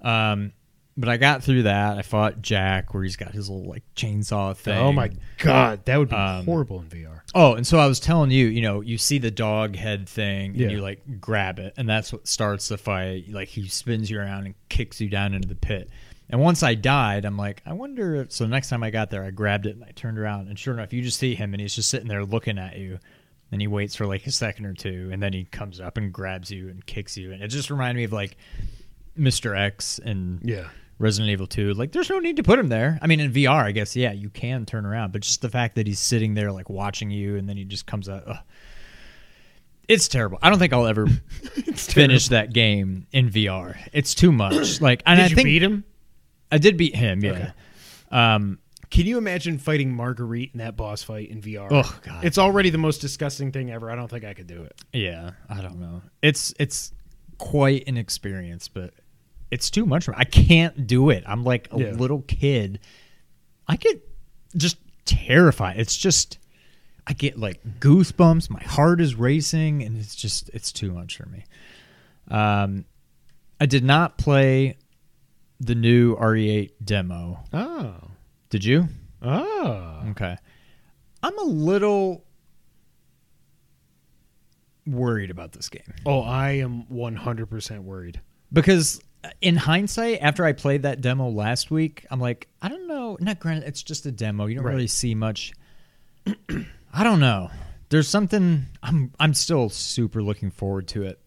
[0.00, 0.52] Um,
[0.96, 1.96] but I got through that.
[1.96, 4.76] I fought Jack, where he's got his little like chainsaw thing.
[4.76, 7.20] Oh my god, that would be Um, horrible in VR.
[7.34, 10.50] Oh, and so I was telling you, you know, you see the dog head thing,
[10.50, 10.68] and Yeah.
[10.68, 13.30] you like grab it, and that's what starts the fight.
[13.30, 15.88] Like he spins you around and kicks you down into the pit.
[16.28, 18.16] And once I died, I'm like, I wonder.
[18.16, 20.48] If, so the next time I got there, I grabbed it and I turned around,
[20.48, 22.98] and sure enough, you just see him, and he's just sitting there looking at you.
[23.52, 26.10] And he waits for like a second or two, and then he comes up and
[26.12, 28.36] grabs you and kicks you, and it just reminded me of like
[29.18, 29.56] Mr.
[29.56, 30.68] X and Yeah.
[30.98, 31.74] Resident Evil 2.
[31.74, 32.98] Like, there's no need to put him there.
[33.02, 35.74] I mean, in VR, I guess, yeah, you can turn around, but just the fact
[35.74, 38.22] that he's sitting there, like, watching you, and then he just comes out.
[38.26, 38.36] Ugh.
[39.88, 40.38] It's terrible.
[40.40, 41.06] I don't think I'll ever
[41.74, 43.76] finish that game in VR.
[43.92, 44.80] It's too much.
[44.80, 45.84] Like, and Did I you think beat him?
[46.52, 47.22] I did beat him.
[47.24, 47.30] Yeah.
[47.32, 47.52] Okay.
[48.12, 48.58] Um,
[48.92, 51.66] Can you imagine fighting Marguerite in that boss fight in VR?
[51.70, 52.24] Oh, God.
[52.24, 53.90] It's already the most disgusting thing ever.
[53.90, 54.80] I don't think I could do it.
[54.92, 55.30] yeah.
[55.48, 56.02] I don't know.
[56.20, 56.92] It's it's
[57.38, 58.92] quite an experience, but
[59.50, 60.04] it's too much.
[60.04, 60.18] for me.
[60.20, 61.24] I can't do it.
[61.26, 61.90] I'm like a Yeah.
[61.92, 62.80] little kid.
[63.66, 64.06] I get
[64.56, 64.76] just
[65.06, 65.80] terrified.
[65.80, 66.38] It's just
[67.06, 68.50] I get like goosebumps.
[68.50, 71.44] My heart is racing, and it's just it's too much for me.
[72.28, 72.84] Um,
[73.58, 74.76] I did not play
[75.60, 77.42] the new RE8 demo.
[77.54, 77.94] Oh.
[78.52, 78.86] Did you?
[79.22, 80.02] Oh.
[80.10, 80.36] Okay.
[81.22, 82.22] I'm a little
[84.86, 88.20] worried about this game Oh, I am 100% worried.
[88.52, 92.86] because uh, in hindsight, after I played that demo last week, I'm like, I don't
[92.88, 93.16] know.
[93.20, 94.44] Not granted, it's just a demo.
[94.46, 94.72] You don't Right.
[94.74, 95.52] really see much.
[96.92, 97.50] I don't know.
[97.88, 98.66] There's something.
[98.82, 101.18] I'm I'm still super looking forward to it,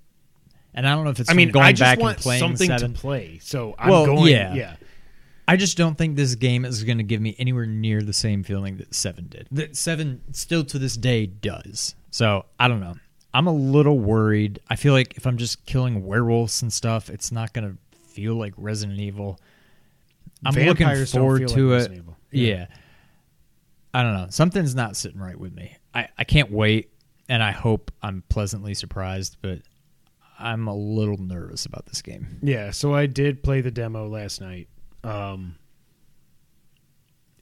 [0.74, 2.40] and I don't know if it's I mean, going I just back want and playing
[2.40, 2.94] something seven.
[2.94, 3.40] to play.
[3.42, 4.32] So I'm Well, going.
[4.32, 4.54] yeah.
[4.54, 4.76] Yeah.
[5.48, 8.44] I just don't think this game is going to give me anywhere near the same
[8.44, 9.48] feeling that seven did.
[9.52, 11.96] That seven still to this day does.
[12.10, 12.96] So I don't know.
[13.34, 14.60] I'm a little worried.
[14.70, 18.36] I feel like if I'm just killing werewolves and stuff, it's not going to feel
[18.36, 19.40] like Resident Evil.
[20.46, 21.94] I'm Vampires looking forward to like it.
[21.94, 22.18] Evil.
[22.32, 22.68] Yeah.
[23.94, 24.28] I don't know.
[24.30, 25.78] Something's not sitting right with me.
[25.94, 26.92] I, I can't wait,
[27.30, 29.60] and I hope I'm pleasantly surprised, but
[30.40, 32.40] I'm a little nervous about this game.
[32.42, 34.68] Yeah, so I did play the demo last night.
[35.06, 35.56] Um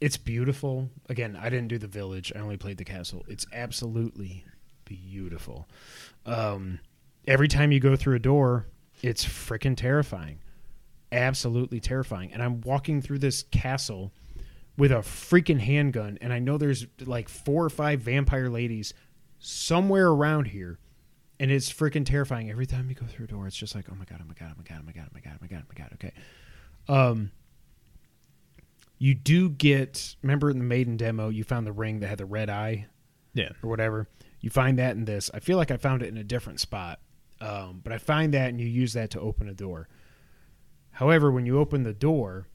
[0.01, 0.89] It's beautiful.
[1.07, 2.31] Again, I didn't do the village.
[2.35, 3.23] I only played the castle.
[3.27, 4.45] It's absolutely
[4.85, 5.67] beautiful.
[6.25, 6.79] Um
[7.27, 8.67] every time you go through a door,
[9.01, 10.39] it's freaking terrifying.
[11.11, 12.33] Absolutely terrifying.
[12.33, 14.11] And I'm walking through this castle
[14.77, 18.93] with a freaking handgun and I know there's like four or five vampire ladies
[19.39, 20.79] somewhere around here
[21.39, 23.95] and it's freaking terrifying every time you go through a door it's just like oh
[23.95, 25.37] my god oh my god oh my god oh my god oh my god oh
[25.41, 26.11] my god oh my god okay
[26.87, 27.31] um
[29.03, 32.25] you do get remember in the maiden demo you found the ring that had the
[32.25, 32.87] red eye?
[33.33, 33.49] Yeah.
[33.61, 34.07] or whatever.
[34.39, 35.29] You find that in this.
[35.33, 37.01] I feel like i found it in a different spot
[37.41, 39.89] um, but i find that and you use that to open a door.
[40.91, 42.47] However when you open the door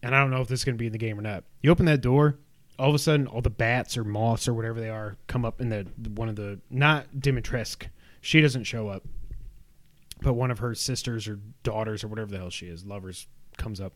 [0.00, 1.42] and i don't know if this is going to be in the game or not
[1.60, 2.38] you open that door
[2.78, 5.60] all of a sudden all the bats or moths or whatever they are come up
[5.60, 7.88] in the one of the not dimitrescu
[8.20, 9.02] she doesn't show up
[10.22, 13.26] but one of her sisters or daughters or whatever the hell she is lovers
[13.56, 13.94] comes up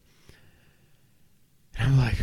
[1.80, 2.16] and i'm like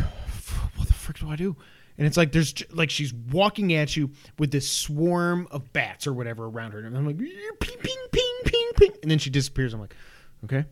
[0.76, 1.56] what the frick do i do?
[1.98, 6.12] And it's like there's like she's walking at you with this swarm of bats or
[6.12, 6.78] whatever around her.
[6.78, 7.28] And i'm like ping
[7.60, 8.92] ping ping ping ping.
[9.02, 9.74] And then she disappears.
[9.74, 9.96] I'm like
[10.44, 10.64] okay.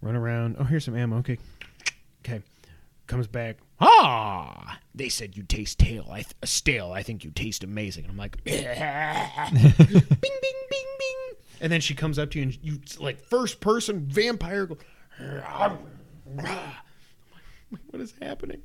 [0.00, 0.56] Run around.
[0.60, 1.18] Oh here's some ammo.
[1.18, 1.38] Okay.
[2.24, 2.40] Okay.
[3.08, 3.56] Comes back.
[3.80, 6.92] Ah they said you taste tail I th- stale.
[6.92, 8.04] I think you taste amazing.
[8.04, 10.40] And i'm like bing bing bing
[10.70, 11.36] bing.
[11.60, 14.78] And then she comes up to you and you like first person vampire go
[17.90, 18.62] what is happening?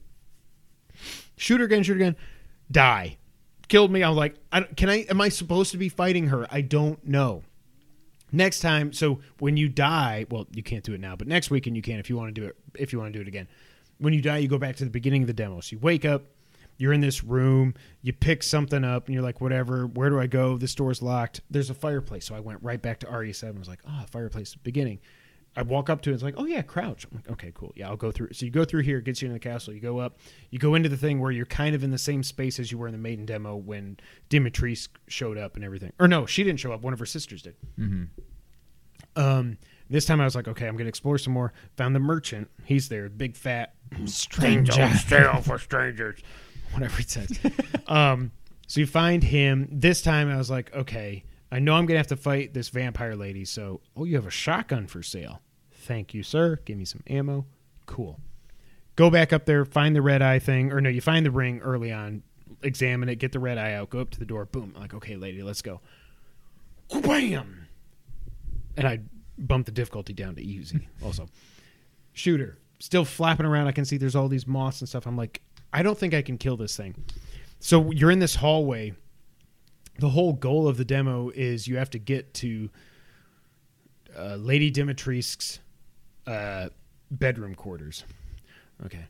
[1.38, 2.16] Shoot her again shoot her again.
[2.72, 3.18] Die.
[3.68, 4.04] Killed me.
[4.04, 6.48] I was like I, can i am i supposed to be fighting her?
[6.52, 7.44] I don't know.
[8.32, 11.76] Next time so when you die well you can't do it now but next weekend
[11.76, 13.48] you can if you want to do it if you want to do it again.
[13.98, 15.60] When you die you go back to the beginning of the demo.
[15.62, 16.24] So you wake up
[16.78, 20.28] you're in this room you pick something up and you're like whatever where do i
[20.28, 20.58] go?
[20.58, 21.42] This door's locked.
[21.50, 22.26] There's a fireplace.
[22.26, 25.00] So i went right back to re7 i was like oh fireplace beginning
[25.56, 27.88] i walk up to it it's like oh yeah crouch i'm like okay cool yeah
[27.88, 29.80] i'll go through so you go through here it gets you in the castle you
[29.80, 30.18] go up
[30.50, 32.78] you go into the thing where you're kind of in the same space as you
[32.78, 33.98] were in the maiden demo when
[34.30, 37.42] dimitris showed up and everything or no she didn't show up one of her sisters
[37.42, 37.56] did
[39.16, 39.58] um,
[39.90, 41.54] this time I was like, okay, I'm gonna explore some more.
[41.78, 42.50] Found the merchant.
[42.64, 43.76] He's there, big fat
[44.06, 46.20] stranger, stale for strangers,
[46.72, 47.40] whatever he says.
[47.88, 48.32] um,
[48.68, 49.68] so you find him.
[49.72, 51.24] This time I was like, okay,
[51.54, 53.46] I know I'm gonna have to fight this vampire lady.
[53.46, 55.42] So, oh, you have a shotgun for sale.
[55.72, 56.60] Thank you, sir.
[56.66, 57.46] Give me some ammo.
[57.86, 58.20] Cool.
[58.96, 61.60] Go back up there, find the red eye thing, or no, you find the ring
[61.60, 62.24] early on.
[62.64, 64.46] Examine it, get the red eye out, go up to the door.
[64.46, 64.74] Boom.
[64.76, 65.82] I'm like, okay, lady, let's go.
[67.02, 67.68] Bam
[68.78, 69.00] and I
[69.38, 71.28] bumped the difficulty down to easy also.
[72.14, 72.58] Shooter.
[72.80, 73.68] Still flapping around.
[73.68, 75.06] I can see there's all these moths and stuff.
[75.06, 75.42] I'm like,
[75.72, 76.96] I don't think I can kill this thing.
[77.60, 78.94] So you're in this hallway.
[80.00, 82.70] The whole goal of the demo is you have to get to
[84.18, 85.60] uh, Lady Dimitrescu's
[86.28, 86.70] uh,
[87.12, 88.04] bedroom quarters.
[88.86, 89.06] Okay.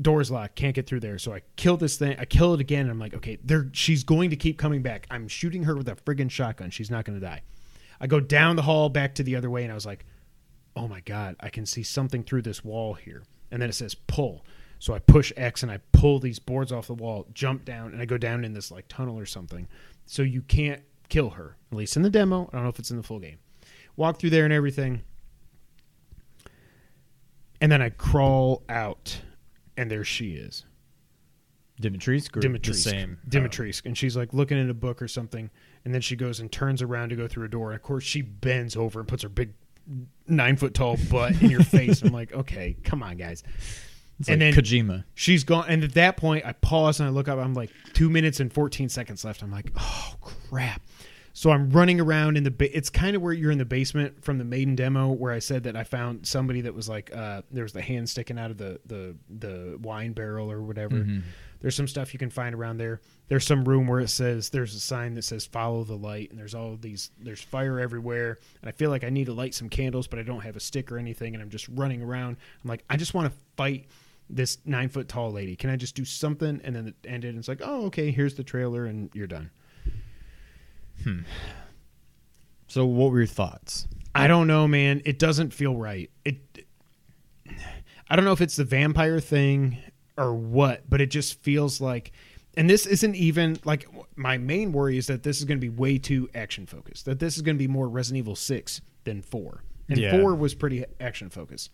[0.00, 1.18] Doors locked, can't get through there.
[1.18, 2.16] So I kill this thing.
[2.18, 2.82] I kill it again.
[2.82, 3.68] And I'm like, okay, there.
[3.72, 5.06] She's going to keep coming back.
[5.10, 6.70] I'm shooting her with a friggin' shotgun.
[6.70, 7.42] She's not going to die.
[8.00, 10.06] I go down the hall back to the other way, and I was like,
[10.74, 13.24] oh my god, I can see something through this wall here.
[13.50, 14.44] And then it says pull.
[14.80, 18.00] So I push X and I pull these boards off the wall, jump down, and
[18.00, 19.68] I go down in this like tunnel or something.
[20.06, 22.48] So you can't kill her, at least in the demo.
[22.50, 23.38] I don't know if it's in the full game.
[23.96, 25.02] Walk through there and everything.
[27.60, 29.20] And then I crawl out,
[29.76, 30.64] and there she is.
[31.80, 32.66] Dimitrisque or Dimitrisque.
[32.66, 33.18] the same?
[33.22, 33.28] Oh.
[33.28, 33.84] Dimitrisque.
[33.84, 35.50] And she's like looking in a book or something.
[35.84, 37.70] And then she goes and turns around to go through a door.
[37.70, 39.52] And of course, she bends over and puts her big
[40.26, 42.02] nine foot tall butt in your face.
[42.02, 43.42] I'm like, okay, come on, guys.
[44.20, 45.04] It's and like then- Kojima.
[45.14, 45.64] She's gone.
[45.68, 47.38] And at that point, I pause and I look up.
[47.38, 49.42] I'm like, two minutes and 14 seconds left.
[49.42, 50.82] I'm like, oh, crap.
[51.32, 52.50] So I'm running around in the.
[52.50, 55.38] Ba- it's kind of where you're in the basement from the maiden demo, where I
[55.38, 58.50] said that I found somebody that was like, uh, there was the hand sticking out
[58.50, 60.96] of the the the wine barrel or whatever.
[60.96, 61.20] Mm-hmm.
[61.60, 63.00] There's some stuff you can find around there.
[63.28, 66.38] There's some room where it says there's a sign that says follow the light, and
[66.38, 68.38] there's all these there's fire everywhere.
[68.60, 70.60] And I feel like I need to light some candles, but I don't have a
[70.60, 72.38] stick or anything, and I'm just running around.
[72.64, 73.86] I'm like, I just want to fight
[74.34, 75.56] this nine foot tall lady.
[75.56, 76.60] Can I just do something?
[76.64, 79.50] And then it ended, and it's like, oh, okay, here's the trailer, and you're done.
[81.04, 81.20] Hmm.
[82.68, 83.88] So, what were your thoughts?
[84.14, 85.02] I don't know, man.
[85.04, 86.10] It doesn't feel right.
[86.24, 86.66] It.
[88.08, 89.78] I don't know if it's the vampire thing
[90.16, 92.12] or what, but it just feels like.
[92.56, 95.68] And this isn't even like my main worry is that this is going to be
[95.68, 97.04] way too action focused.
[97.04, 100.18] That this is going to be more Resident Evil Six than Four, and Yeah.
[100.18, 101.70] Four was pretty action focused.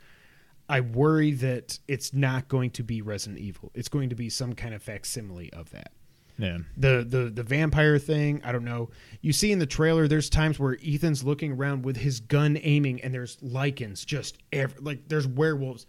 [0.69, 3.71] I worry that it's not going to be Resident Evil.
[3.75, 5.93] It's going to be some kind of facsimile of that
[6.39, 6.59] Yeah.
[6.77, 8.91] the the the vampire thing i don't know
[9.23, 13.01] you see in the trailer there's times where ethan's looking around with his gun aiming
[13.01, 15.87] and there's lycans just ev- like there's werewolves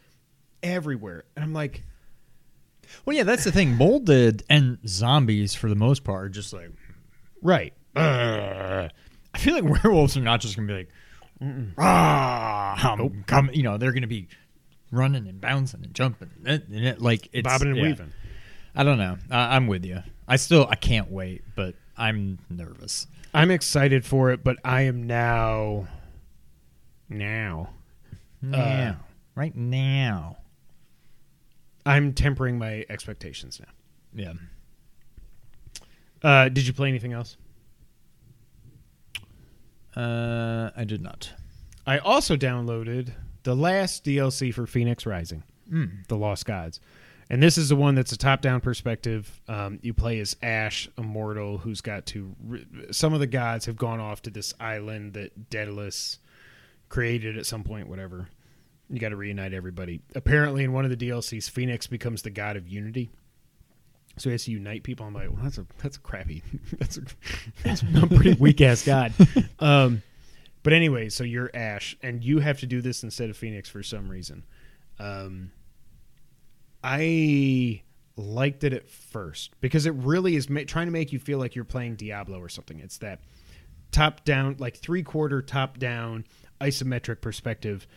[0.63, 1.83] everywhere and i'm like
[3.05, 3.75] Well, yeah, that's the thing.
[3.75, 6.71] Molded and zombies, for the most part, are just like.
[7.41, 8.89] right "Ugh."
[9.33, 10.89] I feel like werewolves are not just gonna be like,
[11.77, 13.49] ah, um, come.
[13.53, 14.27] You know, they're gonna be
[14.91, 17.83] running and bouncing and jumping, and it, like it's bobbing and yeah.
[17.83, 18.13] weaving
[18.75, 19.17] I don't know.
[19.31, 20.03] I, I'm with you.
[20.27, 23.07] I still I can't wait, but I'm nervous.
[23.33, 25.87] i'm excited for it but i am now
[27.09, 27.69] now
[28.41, 28.97] Now,
[29.35, 30.37] right now.
[31.85, 33.71] i'm tempering my expectations now
[34.23, 34.33] Yeah.
[36.23, 37.35] uh did you play anything else
[39.95, 41.31] Uh, I did not.
[41.87, 43.13] i also downloaded
[43.47, 46.05] the last dlc for Fenyx Rising Mm.
[46.09, 46.79] the Lost Gods.
[47.29, 49.41] And this is the one that's a top-down perspective.
[49.49, 52.33] Um, you play as Ash, a mortal who's got to.
[52.45, 56.19] Re- some of the gods have gone off to this island that Daedalus
[56.89, 57.87] created at some point.
[57.89, 58.29] Whatever.
[58.89, 59.99] You got to reunite everybody.
[60.15, 63.09] Apparently, in one of the DLCs, Fenyx becomes the god of unity.
[64.17, 65.05] So he has to unite people.
[65.05, 66.43] I'm like, well, that's a that's a crappy.
[66.79, 67.01] that's a,
[67.63, 69.13] that's a pretty weak ass god.
[69.59, 70.01] Um,
[70.67, 73.81] but anyway, so you're Ash, and you have to do this instead of Fenyx for
[73.81, 74.43] some reason.
[74.99, 75.53] Um,
[76.83, 77.83] I
[78.17, 81.55] liked it at first because it really is ma- trying to make you feel like
[81.55, 82.81] you're playing Diablo or something.
[82.81, 83.21] It's that
[83.93, 86.25] top down, like three quarter top down
[86.59, 87.87] isometric perspective.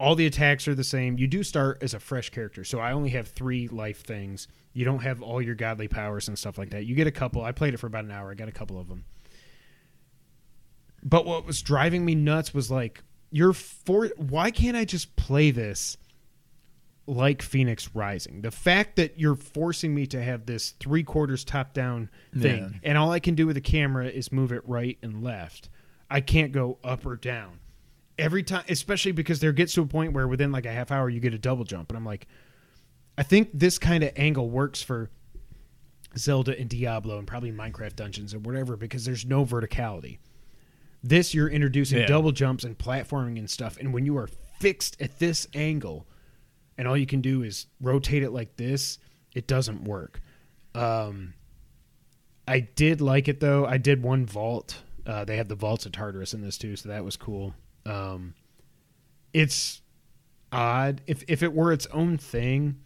[0.00, 1.18] All the attacks are the same.
[1.18, 4.48] You do start as a fresh character, so I only have three life things.
[4.72, 6.86] You don't have all your godly powers and stuff like that.
[6.86, 7.44] You get a couple.
[7.44, 8.30] I played it for about an hour.
[8.30, 9.04] I got a couple of them.
[11.08, 14.08] But what was driving me nuts was like, you're for.
[14.16, 15.96] Why can't I just play this
[17.06, 18.40] like Fenyx Rising?
[18.42, 22.90] The fact that you're forcing me to have this three quarters top down thing, Yeah.
[22.90, 25.68] and all I can do with the camera is move it right and left.
[26.10, 27.60] I can't go up or down.
[28.18, 31.08] Every time, especially because there gets to a point where within like a half hour
[31.08, 32.26] you get a double jump, and I'm like,
[33.16, 35.10] I think this kind of angle works for
[36.16, 40.18] Zelda and Diablo and probably Minecraft Dungeons or whatever because there's no verticality.
[41.08, 42.06] This you're introducing Yeah.
[42.06, 44.28] double jumps and platforming and stuff, and when you are
[44.60, 46.06] fixed at this angle,
[46.78, 48.98] and all you can do is rotate it like this,
[49.34, 50.20] it doesn't work.
[50.74, 51.34] Um,
[52.48, 53.66] I did like it though.
[53.66, 54.82] I did one vault.
[55.06, 57.54] Uh, they have the vaults of Tartarus in this too, so that was cool.
[57.84, 58.34] Um,
[59.32, 59.82] it's
[60.52, 61.02] odd.
[61.06, 62.76] If if it were its own thing,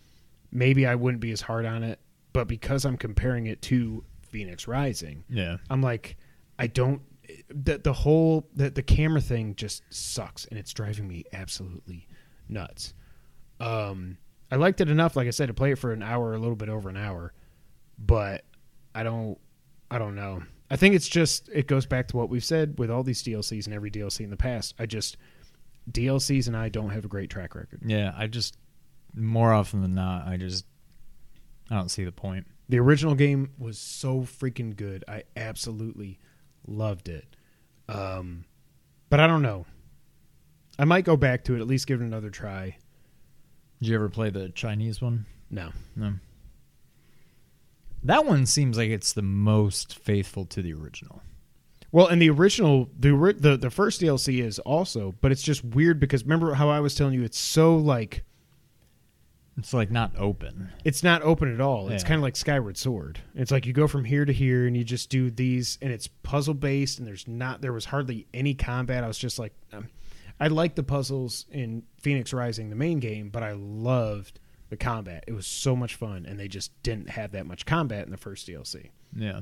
[0.52, 2.00] maybe I wouldn't be as hard on it.
[2.32, 5.56] But because I'm comparing it to Fenyx Rising, Yeah.
[5.68, 6.16] I'm like,
[6.58, 7.02] I don't.
[7.48, 12.06] The the whole the the camera thing just sucks, and it's driving me absolutely
[12.48, 12.94] nuts.
[13.58, 14.18] Um,
[14.50, 16.56] I liked it enough, like I said, to play it for an hour, a little
[16.56, 17.32] bit over an hour,
[17.98, 18.44] but
[18.94, 19.38] I don't,
[19.90, 20.42] I don't know.
[20.70, 23.66] I think it's just it goes back to what we've said with all these DLCs
[23.66, 24.74] and every DLC in the past.
[24.78, 25.16] I just
[25.90, 27.80] DLCs and I don't have a great track record.
[27.84, 28.56] Yeah, I just
[29.14, 30.64] more often than not, I just
[31.70, 32.46] I don't see the point.
[32.68, 35.04] The original game was so freaking good.
[35.08, 36.20] I absolutely
[36.66, 37.36] loved it.
[37.88, 38.44] Um,
[39.08, 39.66] but I don't know.
[40.78, 42.78] I might go back to it, at least give it another try.
[43.80, 45.26] Did you ever play the Chinese one?
[45.50, 45.70] No.
[45.96, 46.14] No.
[48.02, 51.22] That one seems like it's the most faithful to the original.
[51.92, 55.98] Well, and the original, the the the first DLC is also, but it's just weird
[55.98, 58.24] because remember how I was telling you it's so like
[59.59, 60.70] It's like not open.
[60.84, 61.88] it's not open at all.
[61.90, 62.09] It's Yeah.
[62.09, 63.20] kind of like Skyward Sword.
[63.34, 66.07] It's like you go from here to here and you just do these, and it's
[66.07, 69.05] puzzle based, and there's not there was hardly any combat.
[69.05, 69.88] I was just like, um,
[70.38, 74.40] I liked the puzzles in Fenyx Rising, the main game, but I loved
[74.70, 75.24] the combat.
[75.26, 78.16] It was so much fun, and they just didn't have that much combat in the
[78.16, 78.90] first DLC.
[79.14, 79.40] Yeah.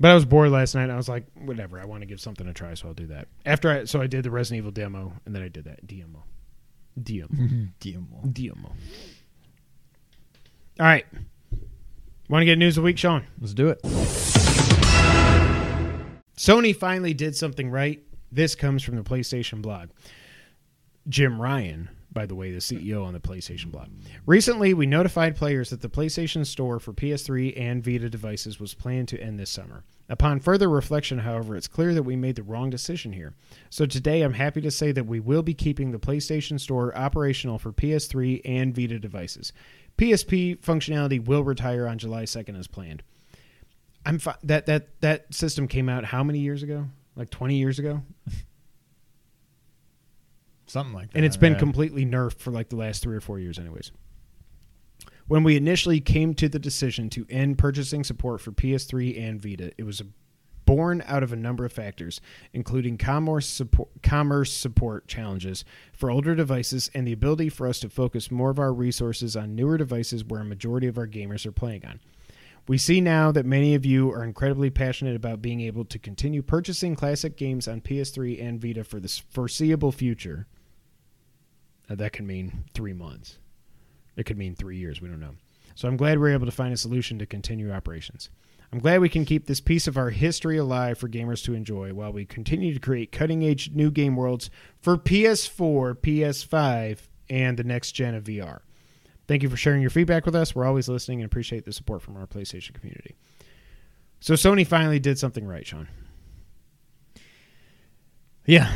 [0.00, 0.84] But I was bored last night.
[0.84, 1.80] And I was like, whatever.
[1.80, 3.26] I want to give something a try, so I'll do that.
[3.44, 6.24] After I, so I did the Resident Evil demo, and then I did that demo,
[7.02, 7.28] demo,
[7.80, 8.22] Demo.
[8.32, 8.72] demo.
[10.80, 11.06] All right.
[12.28, 13.24] Want to get news of the week, Sean?
[13.40, 13.80] Let's do it.
[16.36, 18.02] Sony finally did something right.
[18.30, 19.88] This comes from the PlayStation blog.
[21.08, 23.88] Jim Ryan, by the way, the CEO on the PlayStation blog.
[24.26, 29.08] Recently, we notified players that the PlayStation Store for PS3 and Vita devices was planned
[29.08, 29.84] to end this summer.
[30.08, 33.34] Upon further reflection, however, it's clear that we made the wrong decision here.
[33.68, 37.58] So today, I'm happy to say that we will be keeping the PlayStation Store operational
[37.58, 39.52] for PS3 and Vita devices.
[39.98, 43.02] PSP functionality will retire on July 2nd as planned.
[44.06, 46.86] I'm fi- that that that system came out how many years ago?
[47.16, 48.02] Like 20 years ago,
[50.68, 51.16] Something like that.
[51.16, 51.58] and it's been yeah.
[51.58, 53.90] completely nerfed for like the last three or four years, anyways.
[55.26, 59.72] When we initially came to the decision to end purchasing support for PS3 and Vita,
[59.76, 60.02] it was
[60.64, 62.20] born out of a number of factors,
[62.52, 65.64] including commerce support, commerce support challenges
[65.94, 69.54] for older devices and the ability for us to focus more of our resources on
[69.54, 72.00] newer devices where a majority of our gamers are playing on.
[72.66, 76.42] We see now that many of you are incredibly passionate about being able to continue
[76.42, 80.46] purchasing classic games on PS3 and Vita for the foreseeable future.
[81.88, 83.38] Uh, that could mean three months.
[84.16, 85.00] It could mean three years.
[85.00, 85.34] We don't know.
[85.74, 88.30] So I'm glad we're able to find a solution to continue operations.
[88.72, 91.94] I'm glad we can keep this piece of our history alive for gamers to enjoy
[91.94, 96.98] while we continue to create cutting edge new game worlds for PS4, PS5,
[97.30, 98.60] and the next gen of VR.
[99.26, 100.54] Thank you for sharing your feedback with us.
[100.54, 103.14] We're always listening and appreciate the support from our PlayStation community.
[104.20, 105.88] So Sony finally did something right, Sean.
[108.44, 108.70] Yeah.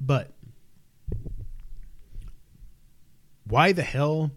[0.00, 0.33] But
[3.46, 4.32] why the hell?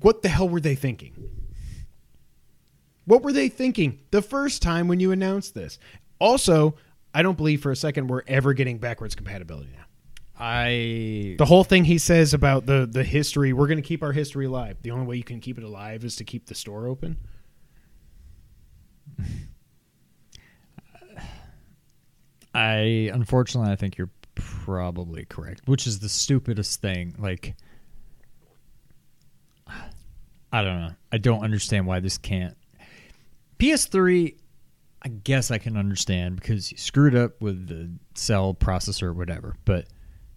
[0.00, 1.30] What the hell were they thinking?
[3.04, 5.78] What were they thinking the first time when you announced this?
[6.18, 6.74] Also,
[7.14, 9.84] I don't believe for a second we're ever getting backwards compatibility now.
[10.38, 14.12] I The whole thing he says about the the history, we're going to keep our
[14.12, 14.76] history alive.
[14.82, 17.16] The only way you can keep it alive is to keep the store open.
[22.54, 27.14] I unfortunately I think you're probably correct, which is the stupidest thing.
[27.18, 27.56] Like
[29.66, 30.92] I don't know.
[31.10, 32.56] I don't understand why this can't.
[33.58, 34.36] PS3
[35.02, 39.54] I guess I can understand because you screwed up with the cell processor or whatever,
[39.64, 39.86] but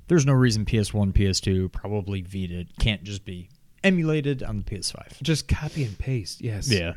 [0.07, 3.49] there's no reason PS1, PS2, probably Vita can't just be
[3.83, 5.21] emulated on the PS5.
[5.23, 6.41] Just copy and paste.
[6.41, 6.71] Yes.
[6.71, 6.93] Yeah.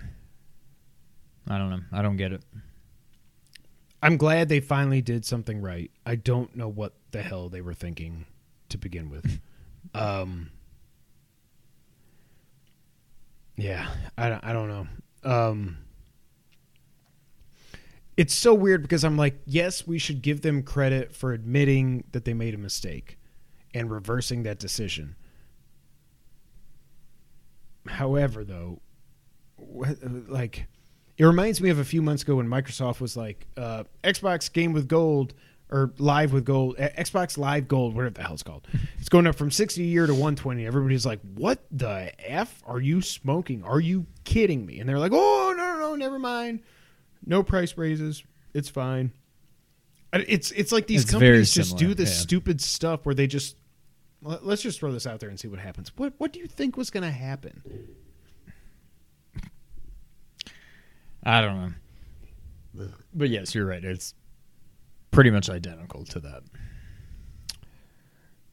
[1.49, 1.81] I don't know.
[1.93, 2.43] I don't get it.
[4.03, 5.91] I'm glad they finally did something right.
[6.05, 8.27] I don't know what the hell they were thinking
[8.71, 9.41] to begin with.
[9.95, 10.51] um,
[13.57, 14.87] yeah, I, don't- I don't know.
[15.31, 15.79] Um,
[18.17, 22.25] it's so weird because I'm like, yes, we should give them credit for admitting that
[22.25, 23.19] they made a mistake
[23.73, 25.17] and reversing that decision.
[27.87, 28.81] However, though,
[29.59, 30.67] like
[31.19, 34.73] it reminds me of a few months ago when Microsoft was like, uh, Xbox Game
[34.73, 35.35] with Gold
[35.71, 38.67] or Live with Gold, uh, Xbox Live Gold, whatever the hell it's called.
[38.99, 40.67] it's going up from 60 a year to 120.
[40.67, 43.63] Everybody's like, what the F are you smoking?
[43.65, 44.81] Are you kidding me?
[44.81, 46.61] And they're like, oh, no, no, no, never mind.
[47.25, 48.23] No price raises.
[48.55, 49.13] It's fine.
[50.13, 52.17] It's it's like these It's companies just similar, do this yeah.
[52.21, 53.57] stupid stuff where they just
[54.21, 55.91] let- let's just throw this out there and see what happens.
[55.97, 57.63] What what do you think was going to happen?
[61.25, 61.77] I don't
[62.75, 62.89] know.
[63.14, 63.85] But yes, you're right.
[63.85, 64.14] It's
[65.11, 66.43] pretty much identical to that.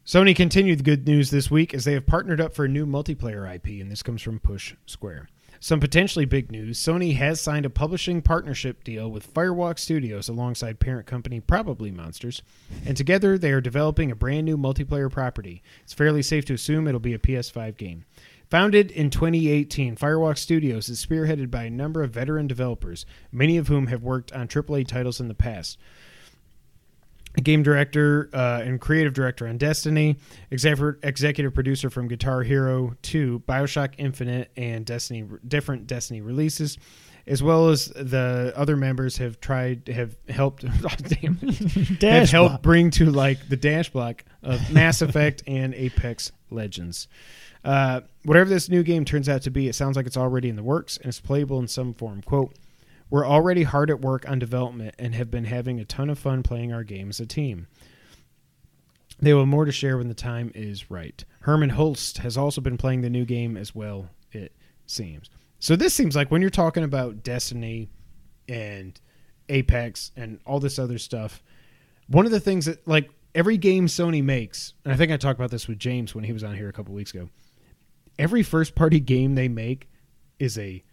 [0.06, 2.86] Sony continued the good news this week as they have partnered up for a new
[2.86, 5.30] multiplayer IP, and this comes from Push Square.
[5.62, 10.80] Some potentially big news Sony has signed a publishing partnership deal with Firewalk Studios alongside
[10.80, 12.42] parent company Probably Monsters,
[12.86, 15.62] and together they are developing a brand new multiplayer property.
[15.84, 18.06] It's fairly safe to assume it'll be a PS5 game.
[18.50, 23.68] Founded in 2018, Firewalk Studios is spearheaded by a number of veteran developers, many of
[23.68, 25.78] whom have worked on AAA titles in the past
[27.44, 30.18] game director uh, and creative director on Destiny,
[30.52, 36.78] executive, producer from Guitar Hero 2, Bioshock Infinite, and Destiny different Destiny releases,
[37.28, 41.36] as well as the other members have tried have helped oh, damn,
[42.02, 42.62] have helped block.
[42.62, 47.08] bring to like the dash block of Mass Effect and Apex Legends.
[47.64, 50.56] Uh, whatever this new game turns out to be, it sounds like it's already in
[50.56, 52.22] the works and it's playable in some form.
[52.22, 52.56] Quote.
[53.10, 56.44] We're already hard at work on development and have been having a ton of fun
[56.44, 57.68] playing our game as a team.
[59.20, 61.24] They will have more to share when the time is right.
[61.42, 64.54] Hermen Hulst has also been playing the new game as well, it
[64.86, 65.30] seems.
[65.60, 67.90] So this seems like when you're talking about Destiny
[68.48, 69.00] and
[69.50, 71.44] Apex and all this other stuff,
[72.08, 75.40] one of the things that like every game Sony makes, and I think I talked
[75.40, 77.30] about this with James when he was on here a couple weeks ago.
[78.20, 79.90] Every first party game they make
[80.40, 80.84] is a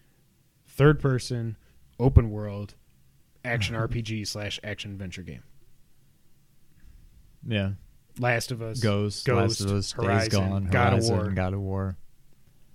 [0.68, 1.56] third person
[1.98, 2.76] open world
[3.44, 5.42] action RPG slash action adventure game.
[7.46, 7.70] Yeah.
[8.18, 11.30] Last of Us, Ghost, Ghost, Last of Us, Horizon, Days Gone, God of War.
[11.30, 11.96] God of War.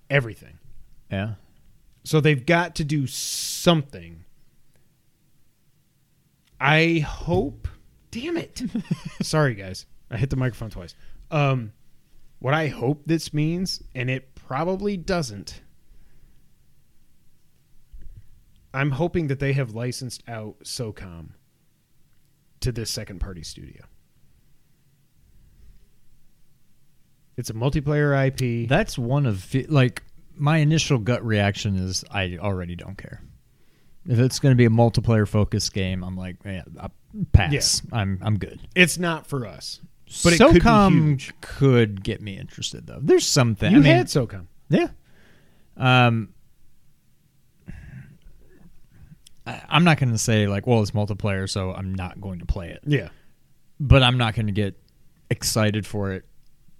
[0.09, 0.59] everything.
[1.09, 1.35] Yeah.
[2.03, 4.25] So they've got to do something.
[6.59, 7.67] I hope.
[8.11, 8.61] Damn it!
[9.21, 9.85] Sorry, guys.
[10.11, 10.93] I hit the microphone twice.
[11.31, 11.71] Um,
[12.39, 15.61] what I hope this means, and it probably doesn't.
[18.73, 21.29] I'm hoping that they have licensed out SOCOM
[22.59, 23.85] to this second party studio.
[27.37, 28.67] It's a multiplayer IP.
[28.67, 30.03] That's one of like
[30.35, 33.21] my initial gut reaction is I already don't care.
[34.05, 36.89] If it's going to be a multiplayer focused game, I'm like, yeah, I
[37.31, 37.81] pass.
[37.93, 38.59] I'm I'm good.
[38.75, 39.79] it's not for us,
[40.23, 41.33] but could SOCOM huge.
[41.41, 42.99] could get me interested though.
[43.01, 43.71] There's something.
[43.71, 44.47] You I mean, had SOCOM.
[44.69, 44.87] Yeah.
[45.77, 46.33] Um,
[49.45, 52.45] I, I'm not going to say like, well, it's multiplayer, so I'm not going to
[52.45, 52.81] play it.
[52.85, 53.09] Yeah.
[53.79, 54.77] But I'm not going to get
[55.29, 56.25] excited for it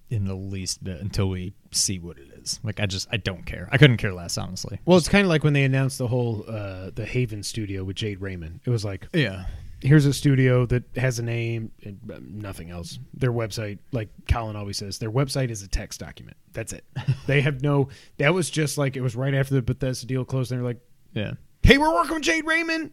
[0.09, 2.59] in the least bit until we see what it is.
[2.63, 3.69] Like, I just I don't care.
[3.71, 4.79] I couldn't care less, honestly.
[4.85, 7.95] Well, it's kind of like when they announced the whole uh, the Haven studio with
[7.95, 8.59] Jade Raymond.
[8.65, 9.45] It was like, Yeah.
[9.81, 12.99] Here's a studio that has a name and uh, nothing else.
[13.13, 16.37] Their website, like Colin always says, their website is a text document.
[16.53, 16.85] That's it.
[17.27, 17.89] they have no.
[18.17, 20.51] That was just like it was right after the Bethesda deal closed.
[20.51, 20.81] And they're like,
[21.13, 21.33] Yeah.
[21.63, 22.91] hey, we're working with Jade Raymond,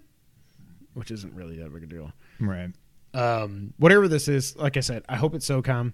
[0.95, 2.13] which isn't really that big a deal.
[2.41, 2.71] Right.
[3.15, 5.93] um, whatever this is, like I said, I hope it's SOCOM.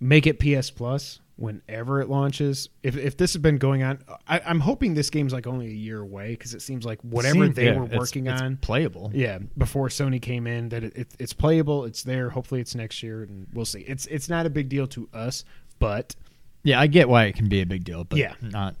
[0.00, 2.68] Make it PS Plus whenever it launches.
[2.82, 5.70] If if this has been going on, I, I'm hoping this game's like only a
[5.74, 8.56] year away because it seems like whatever Seem- they yeah, were it's- working it's on,
[8.58, 9.10] playable.
[9.14, 12.30] yeah, before Sony came in, that it, it, it's playable, it's there.
[12.30, 13.80] Hopefully, it's next year, and we'll see.
[13.80, 15.44] It's it's not a big deal to us,
[15.78, 16.14] but
[16.64, 18.34] Yeah, I get why it can be a big deal, but Yeah.
[18.42, 18.74] not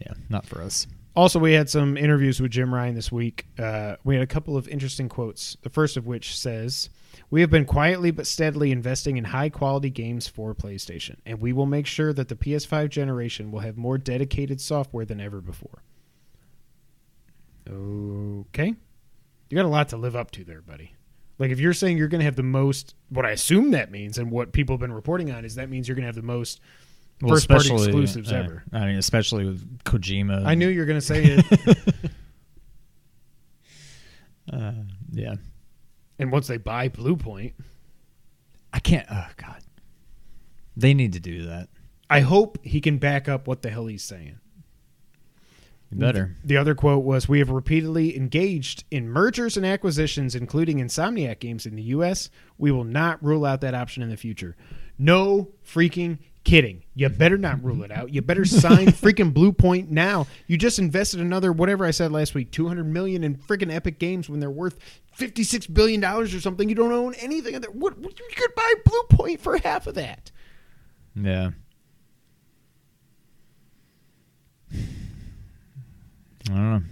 [0.00, 0.86] yeah, not for us.
[1.16, 3.46] Also, we had some interviews with Jim Ryan this week.
[3.58, 5.56] Uh, we had a couple of interesting quotes.
[5.62, 6.90] The first of which says,
[7.30, 11.52] We have been quietly but steadily investing in high quality games for PlayStation, and we
[11.52, 15.82] will make sure that the PS5 generation will have more dedicated software than ever before.
[17.68, 18.74] Okay.
[19.48, 20.94] You got a lot to live up to there, buddy.
[21.38, 24.18] Like, if you're saying you're going to have the most, what I assume that means,
[24.18, 26.22] and what people have been reporting on, is that means you're going to have the
[26.22, 26.60] most
[27.20, 28.64] first party exclusives uh, ever.
[28.72, 30.46] I mean, especially with Kojima.
[30.46, 31.78] I knew you were going to say it.
[34.52, 34.72] Uh,
[35.10, 35.34] yeah.
[36.18, 37.54] And once they buy Blue Point,
[38.72, 39.06] I can't.
[39.10, 39.62] Oh God.
[40.76, 41.68] They need to do that.
[42.08, 44.38] I hope he can back up what the hell he's saying.
[45.92, 46.36] Better.
[46.44, 51.64] The other quote was We have repeatedly engaged in mergers and acquisitions, including Insomniac games
[51.64, 52.28] in the U.S.
[52.58, 54.56] We will not rule out that option in the future.
[54.98, 56.84] No freaking kidding.
[56.94, 58.14] You better not rule it out.
[58.14, 60.28] You better sign freaking Blue Point now.
[60.46, 64.30] You just invested another, whatever I said last week, 200 million in freaking Epic Games
[64.30, 64.78] when they're worth
[65.14, 66.68] 56 billion dollars or something.
[66.68, 67.54] You don't own anything.
[67.72, 70.30] What, what, you could buy Blue Point for half of that.
[71.14, 71.50] Yeah.
[76.48, 76.82] I don't know.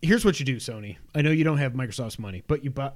[0.00, 0.96] here's what you do, Sony.
[1.14, 2.92] I know you don't have Microsoft's money, but you buy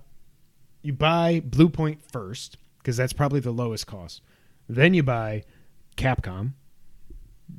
[0.80, 4.22] you buy Bluepoint first because that's probably the lowest cost.
[4.66, 5.45] Then you buy
[5.97, 6.53] Capcom.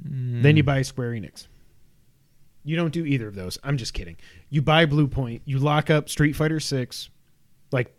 [0.04, 1.48] Then you buy Square Enix.
[2.64, 3.60] You don't do either of those.
[3.64, 4.18] I'm just kidding.
[4.50, 5.44] You buy Blue Point.
[5.46, 7.10] You lock up Street Fighter Six,
[7.72, 7.96] like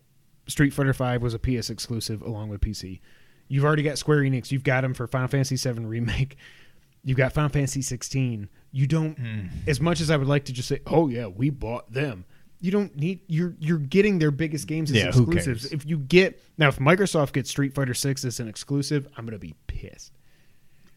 [0.49, 3.01] Street Fighter Five was a PS exclusive along with PC.
[3.49, 4.51] You've already got Square Enix.
[4.51, 6.37] You've got them for Final Fantasy VII remake.
[7.05, 8.49] You've got Final Fantasy 16.
[8.73, 9.47] You don't Hmm.
[9.69, 12.25] as much as I would like to just say, "Oh yeah, we bought them."
[12.61, 15.67] You don't need you're you're getting their biggest games as Yeah, exclusives.
[15.67, 19.35] If you get now if Microsoft gets Street Fighter 6 as an exclusive, I'm going
[19.35, 20.16] to be pissed.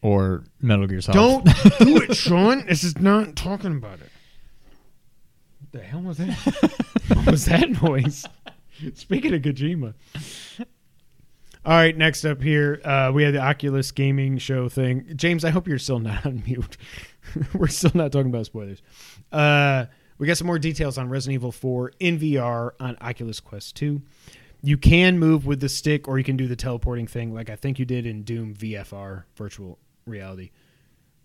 [0.02, 1.44] Or Metal Gear Solid.
[1.44, 1.44] Don't
[1.78, 2.64] do it, Sean.
[2.66, 4.10] This is not talking about it.
[5.60, 6.34] What the hell was that?
[7.14, 8.26] what was that noise?
[8.94, 9.94] Speaking of Kojima.
[11.62, 15.12] All right, next up here, uh, we had the Oculus gaming show thing.
[15.14, 16.78] James, I hope you're still not on mute.
[17.54, 18.80] We're still not talking about spoilers.
[19.30, 19.84] Uh,
[20.16, 24.00] we got some more details on Resident Evil 4 in VR on Oculus Quest 2.
[24.62, 27.56] You can move with the stick, or you can do the teleporting thing, like I
[27.56, 30.50] think you did in Doom VFR, virtual reality,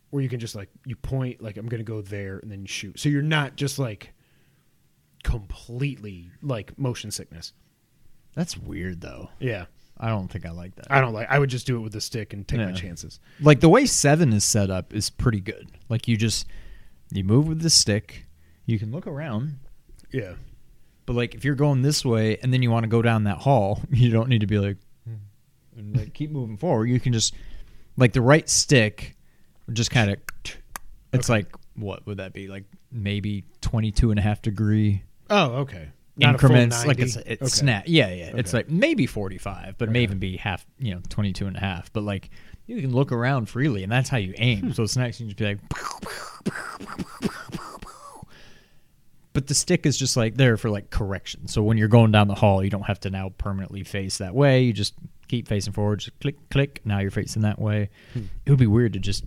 [0.10, 2.68] where you can just like you point, like I'm to go there, and then you
[2.68, 3.00] shoot.
[3.00, 4.14] So you're not just like
[5.24, 7.54] completely like motion sickness.
[8.36, 9.30] That's weird though.
[9.40, 9.66] Yeah,
[9.98, 10.88] I don't think I like that.
[10.90, 11.30] I don't like.
[11.30, 13.20] I would just do it with the stick and take my chances.
[13.42, 15.70] like the way seven is set up is pretty good.
[15.90, 16.48] Like you just
[17.12, 18.26] you move with the stick,
[18.66, 19.60] you can look around,
[20.12, 20.34] Yeah,
[21.06, 23.40] but like if you're going this way and then you want to go down that
[23.40, 25.80] hall, you don't need to be like hmm.
[25.80, 26.88] and like keep moving forward.
[26.88, 27.34] You can just
[27.98, 29.16] like the right stick
[29.74, 30.18] just kind of
[31.14, 32.48] it's like what would that be?
[32.48, 35.90] Like maybe 22 and a half degree Oh, okay.
[36.18, 36.86] Not increments?
[36.86, 37.50] Like it's it's Okay.
[37.50, 38.32] snap yeah yeah.
[38.36, 41.60] It's like maybe 45 but it may even be half you know 22 and a
[41.60, 41.92] half.
[41.94, 42.30] But like
[42.68, 44.44] you can look around freely and that's how you Hmm.
[44.44, 45.60] aim so it's next you can just be like
[49.34, 51.48] but the stick is just like there for like correction.
[51.48, 54.34] So when you're going down the hall you don't have to now permanently face that
[54.34, 54.64] way.
[54.64, 54.94] You just
[55.28, 58.24] keep facing forward just click click now you're facing that way Hmm.
[58.46, 59.24] it would be weird to just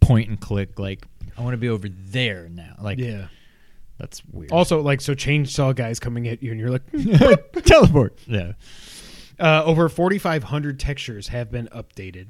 [0.00, 1.06] point and click like
[1.38, 3.28] i want to be over there now like Yeah.
[3.98, 6.82] that's weird Also, like, so chainsaw guys coming at you, and you're like,
[7.64, 8.52] teleport yeah
[9.38, 12.26] uh, over 4,500 textures have been updated.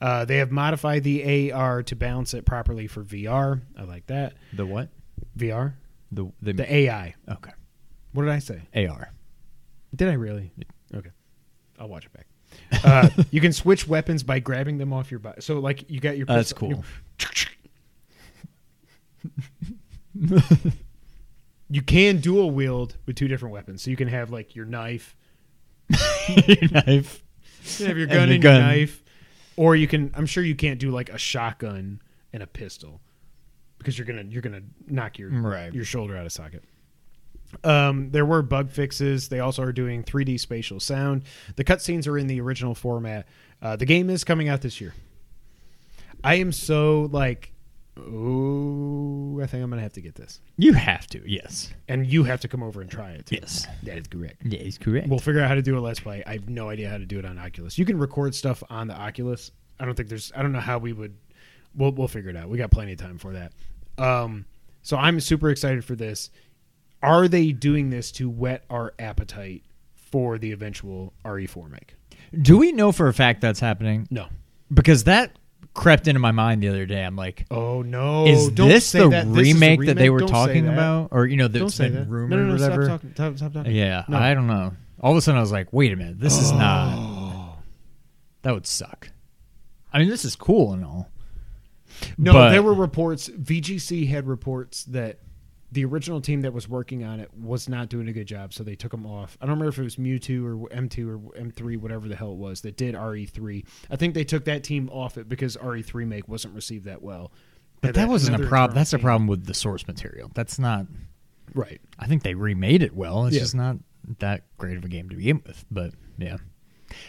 [0.00, 3.60] Uh, they have modified the AR to balance it properly for VR.
[3.78, 4.34] I like that.
[4.52, 4.88] the what
[5.36, 5.74] VR,
[6.10, 7.14] The the, the AI.
[7.28, 7.52] okay
[8.12, 8.62] What did I say?
[8.74, 9.12] AR.
[9.94, 10.50] Did I really?
[10.94, 11.10] Okay,
[11.78, 12.26] I'll watch it back.
[12.84, 15.40] Uh, you can switch weapons by grabbing them off your body.
[15.40, 16.26] So, like, you got your.
[16.26, 16.84] That's cool.
[21.70, 23.82] You can dual wield with two different weapons.
[23.82, 25.14] So you can have like your knife,
[26.28, 27.22] Your knife.
[27.62, 28.54] you can have your And gun the and, gun.
[28.54, 29.04] your knife,
[29.56, 30.10] or you can.
[30.14, 32.00] I'm sure you can't do like a shotgun
[32.32, 33.02] and a pistol
[33.76, 35.70] because you're gonna you're gonna knock your Right.
[35.74, 36.64] your shoulder out of socket.
[37.64, 39.28] Um, there were bug fixes.
[39.28, 41.24] They also are doing 3D spatial sound.
[41.56, 43.26] The cutscenes are in the original format.
[43.62, 44.94] Uh, the game is coming out this year.
[46.22, 47.52] I am so like,
[47.96, 51.22] oh, I think I'm gonna have to get this, You have to.
[51.28, 51.72] Yes.
[51.88, 53.26] and you have to come over and try it.
[53.26, 53.36] Too.
[53.40, 53.66] Yes.
[53.84, 54.42] that is correct.
[54.44, 55.08] Yeah, he's correct.
[55.08, 56.22] We'll figure out how to do a let's play.
[56.26, 57.78] I have no idea how to do it on Oculus.
[57.78, 59.50] You can record stuff on the Oculus.
[59.80, 60.32] I don't think there's.
[60.36, 61.16] I don't know how we would.
[61.74, 62.48] We'll we'll figure it out.
[62.48, 63.52] We got plenty of time for that.
[63.96, 64.44] Um,
[64.82, 66.30] so I'm super excited for this.
[67.02, 69.62] Are they doing this to whet our appetite
[69.94, 71.94] for the eventual RE4 make?
[72.42, 74.06] Do we know for a fact that's happening?
[74.10, 74.26] No.
[74.72, 75.38] Because that
[75.74, 77.02] crept into my mind the other day.
[77.04, 78.26] I'm like, Oh no!
[78.26, 79.32] is Don't this say the that.
[79.32, 80.72] This is remake, that they were Don't talking that.
[80.74, 82.08] about, or you know, Don't been that.
[82.08, 82.84] rumored no, no, no, or whatever?
[82.84, 83.12] Stop talking.
[83.14, 83.74] Stop, stop talking.
[83.74, 84.18] Yeah, No.
[84.18, 84.72] I don't know.
[85.00, 86.94] All of a sudden, I was like, wait a minute, this is not.
[86.96, 87.14] Oh.
[88.42, 89.10] That would suck.
[89.92, 91.10] I mean, this is cool and all.
[92.16, 93.28] No, but- there were reports.
[93.28, 95.18] VGC had reports that
[95.70, 98.64] the original team that was working on it was not doing a good job, so
[98.64, 99.36] they took them off.
[99.40, 102.38] I don't remember if it was Mewtwo or M2 or M3, whatever the hell it
[102.38, 103.64] was that did RE3.
[103.90, 107.32] I think they took that team off it because RE3 make wasn't received that well.
[107.82, 108.74] But And that wasn't a problem.
[108.74, 110.30] That's a problem with the source material.
[110.34, 110.86] That's not.
[111.54, 111.80] right?
[111.98, 113.26] I think they remade it well.
[113.26, 113.42] It's Yeah.
[113.42, 113.76] just not
[114.20, 115.64] that great of a game to begin with.
[115.70, 116.38] But yeah,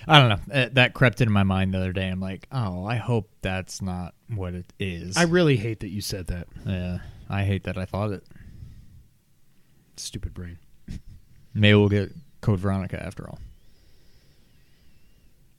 [0.08, 0.54] I don't know.
[0.64, 2.08] Uh, That crept into my mind the other day.
[2.10, 5.16] I'm like, oh, I hope that's not what it is.
[5.18, 6.48] I really hate that you said that.
[6.66, 7.00] yeah,
[7.30, 8.24] I hate that I thought it.
[10.00, 10.58] Stupid brain.
[11.54, 13.40] Maybe we'll get Code Veronica after all.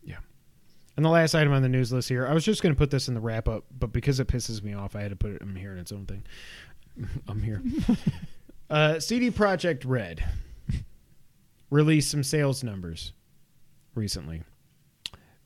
[0.02, 0.16] Yeah.
[0.96, 2.90] And the last item on the news list here, I was just going to put
[2.90, 5.32] this in the wrap up, but because it pisses me off, I had to put
[5.32, 6.22] it in here in its own thing.
[7.28, 7.62] I'm here.
[8.70, 10.24] uh, CD Projekt Red
[11.70, 13.12] released some sales numbers
[13.94, 14.42] recently.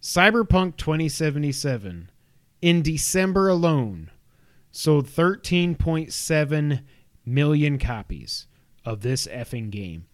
[0.00, 2.10] Cyberpunk 2077
[2.60, 4.10] in December alone
[4.70, 6.82] sold 13.7
[7.24, 8.46] million copies
[8.84, 10.06] of this effing game.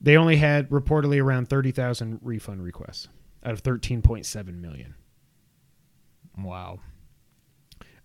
[0.00, 3.08] They only had reportedly around 30,000 refund requests
[3.44, 4.94] out of 13.7 million.
[6.36, 6.80] Wow.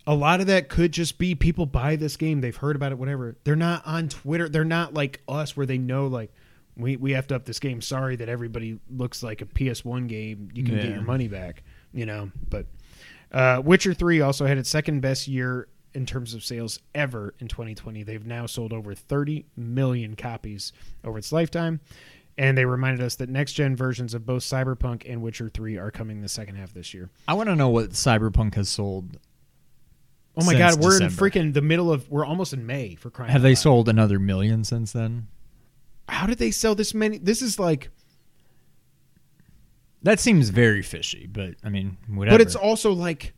[0.06, 2.98] A lot of that could just be people buy this game, they've heard about it,
[2.98, 3.36] whatever.
[3.44, 4.48] They're not on Twitter.
[4.48, 6.32] They're not like us where they know like
[6.78, 7.82] we we effed up this game.
[7.82, 10.50] Sorry that everybody looks like a PS1 game.
[10.54, 11.64] You can get your money back,
[11.94, 12.32] you know.
[12.50, 12.68] But
[13.32, 15.68] Uh, Witcher 3 also had its second best year
[15.98, 18.04] in terms of sales ever in 2020.
[18.04, 20.72] They've now sold over 30 million copies
[21.04, 21.80] over its lifetime.
[22.38, 25.89] And they reminded us that next gen versions of both Cyberpunk and Witcher 3 are
[25.89, 27.10] coming the second half this year.
[27.28, 29.18] I want to know what Cyberpunk has sold.
[30.39, 31.26] Oh my god, we're December.
[31.26, 33.32] in freaking the middle of we're almost in May for crying.
[33.32, 35.26] Have they sold another million since then?
[36.08, 37.18] How did they sell this many?
[37.18, 37.89] This is like
[40.04, 42.36] That seems very fishy, but I mean, whatever.
[42.36, 43.34] But it's also like,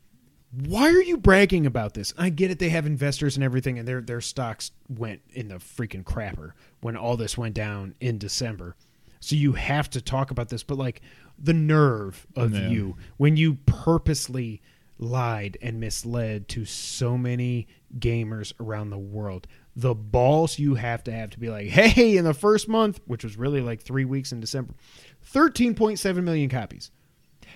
[0.51, 2.13] why are you bragging about this?
[2.17, 5.55] I get it; they have investors and everything, and their their stocks went in the
[5.55, 8.75] freaking crapper when all this went down in December.
[9.19, 10.63] So you have to talk about this.
[10.63, 11.01] But like
[11.37, 12.69] the nerve of Yeah.
[12.69, 14.61] you when you purposely
[14.97, 17.67] lied and misled to so many
[17.99, 19.47] gamers around the world.
[19.75, 23.23] The balls you have to have to be like, hey, in the first month, which
[23.23, 24.73] was really like three weeks in December,
[25.21, 26.91] thirteen point seven million copies.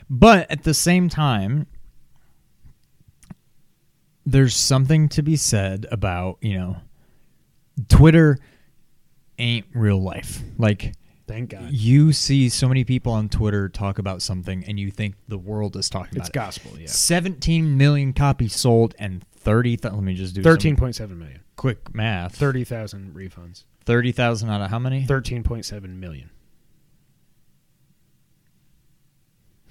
[0.09, 1.67] But at the same time,
[4.25, 6.77] there's something to be said about, you know,
[7.89, 8.37] Twitter
[9.37, 10.41] ain't real life.
[10.57, 10.93] Like,
[11.27, 11.71] Thank God.
[11.71, 15.75] you see so many people on Twitter talk about something and you think the world
[15.75, 16.83] is talking It's about gospel, yeah.
[16.85, 16.89] it.
[16.89, 21.41] 17 million copies sold and 30, th- let me just do Thirteen point seven million.
[21.57, 22.35] quick math.
[22.35, 23.63] Thirty thousand refunds.
[23.85, 25.03] 30,000 out of how many?
[25.05, 26.29] Thirteen point seven million.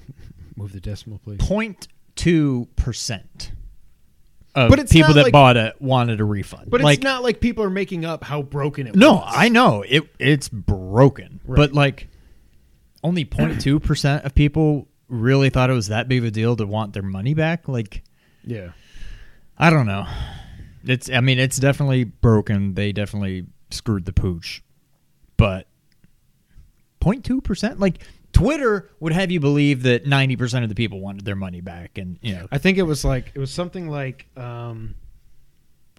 [0.57, 1.39] Move the decimal, please.
[1.39, 3.49] 0.2% of
[4.55, 6.71] But it's people that like- bought it wanted a refund.
[6.71, 9.33] But like, it's not like people are making up how broken it No, was.
[9.35, 10.05] I know it.
[10.19, 11.57] It's broken, Right.
[11.57, 12.09] but like
[13.03, 16.67] only 0.2 percent of people really thought it was that big of a deal to
[16.67, 17.67] want their money back.
[17.69, 18.03] Like
[18.45, 18.73] Yeah.
[19.59, 20.07] I don't know.
[20.85, 21.09] It's.
[21.09, 22.75] I mean, it's definitely broken.
[22.75, 24.63] They definitely screwed the pooch,
[25.37, 25.69] but
[27.01, 27.79] 0.2 percent.
[27.81, 28.03] Like
[28.33, 31.99] Twitter would have you believe that 90 percent of the people wanted their money back,
[31.99, 34.95] and you know, I think it was like it was something like um,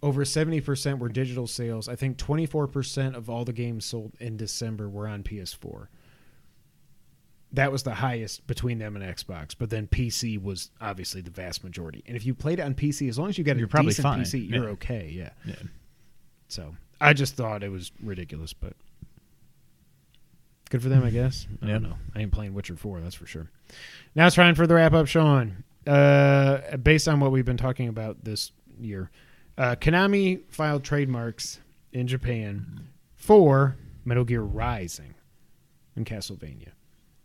[0.01, 1.87] over seventy percent were digital sales.
[1.87, 5.87] I think twenty four percent of all the games sold in December were on PS4.
[7.53, 11.63] That was the highest between them and Xbox, but then PC was obviously the vast
[11.63, 12.03] majority.
[12.07, 13.89] And if you played it on PC, as long as you got a You're probably
[13.91, 14.21] decent fine.
[14.21, 14.69] PC, you're Yeah.
[14.71, 15.11] okay.
[15.13, 15.29] Yeah.
[15.45, 15.53] yeah.
[16.47, 18.73] So I just thought it was ridiculous, but
[20.73, 21.45] good for them, I guess.
[21.61, 21.97] I don't know.
[22.15, 23.47] I ain't playing Witcher Four, that's for sure.
[24.15, 25.63] Now it's time for the wrap up, Sean.
[25.85, 29.11] Uh, based on what we've been talking about this year,
[29.55, 31.59] uh, Konami filed trademarks
[31.91, 35.13] in Japan for Metal Gear Rising
[35.95, 36.69] and Castlevania.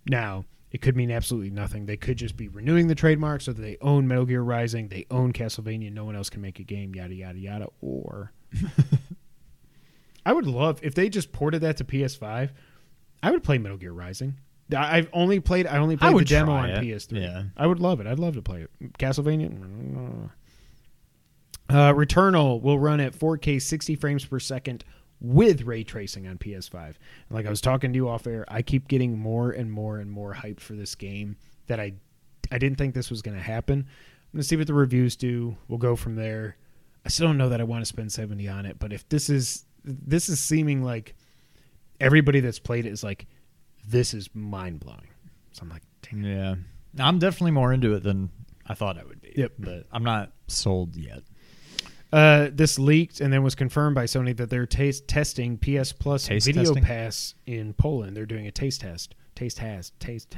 [0.06, 1.86] Now, it could mean absolutely nothing.
[1.86, 5.06] They could just be renewing the trademark so that they own Metal Gear Rising, they
[5.10, 7.68] own Castlevania, no one else can make a game, yada yada yada.
[7.80, 8.30] Or
[10.26, 12.50] I would love if they just ported that to PS5.
[13.22, 14.36] I would play Metal Gear Rising.
[14.76, 15.66] I- I've only played.
[15.66, 16.82] I only played the demo on it.
[16.84, 17.20] PS3.
[17.20, 17.42] Yeah.
[17.56, 18.06] I would love it.
[18.06, 18.70] I'd love to play it.
[18.98, 20.30] Castlevania.
[21.70, 24.84] Uh, Returnal will run at 4K 60 frames per second
[25.20, 26.84] with ray tracing on PS5.
[26.86, 26.94] And
[27.30, 30.10] like I was talking to you off air, I keep getting more and more and
[30.10, 31.94] more hyped for this game that I
[32.50, 33.80] I didn't think this was going to happen.
[33.80, 35.56] I'm going to see what the reviews do.
[35.68, 36.56] We'll go from there.
[37.04, 39.28] I still don't know that I want to spend 70 on it, but if this
[39.28, 41.14] is this is seeming like
[42.00, 43.26] everybody that's played it is like
[43.86, 45.08] this is mind blowing.
[45.52, 46.24] So I'm like, damn.
[46.24, 46.54] Yeah,
[46.98, 48.30] I'm definitely more into it than
[48.66, 49.32] I thought I would be.
[49.36, 49.52] Yep.
[49.58, 51.22] but I'm not sold yet.
[52.12, 56.26] Uh, this leaked and then was confirmed by Sony that they're taste testing PS Plus
[56.26, 56.82] Taste Video testing?
[56.82, 58.16] Pass in Poland.
[58.16, 59.14] They're doing a taste test.
[59.34, 60.34] Taste has taste.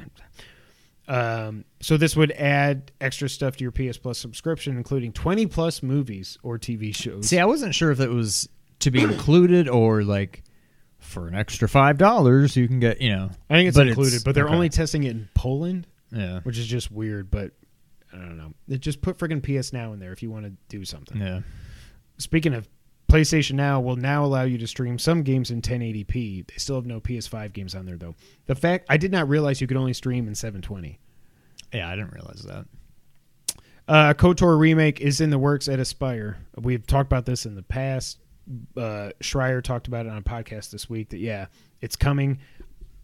[1.07, 5.81] Um, so this would add extra stuff to your PS Plus subscription, including 20 plus
[5.81, 7.27] movies or TV shows.
[7.27, 10.43] See, I wasn't sure if it was to be included or like
[11.11, 13.01] for an extra five dollars you can get.
[13.01, 14.53] You know, I think it's but included, but they're okay.
[14.53, 17.29] only testing it in Poland, yeah, which is just weird.
[17.29, 17.51] But
[18.13, 18.53] I don't know.
[18.67, 21.17] They just put friggin' PS Now in there if you want to do something.
[21.21, 21.41] yeah.
[22.17, 22.67] Speaking of
[23.11, 26.47] PlayStation Now will now allow you to stream some games in 1080p.
[26.47, 28.15] They still have no PS5 games on there though.
[28.45, 30.97] The fact I did not realize you could only stream in 720.
[31.73, 32.65] Yeah, I didn't realize that.
[33.87, 36.35] Uh, KOTOR remake is in the works at Aspyr.
[36.57, 38.19] We've talked about this in the past.
[38.75, 41.09] Uh, Schreier talked about it on a podcast this week.
[41.09, 41.47] That yeah,
[41.81, 42.39] it's coming.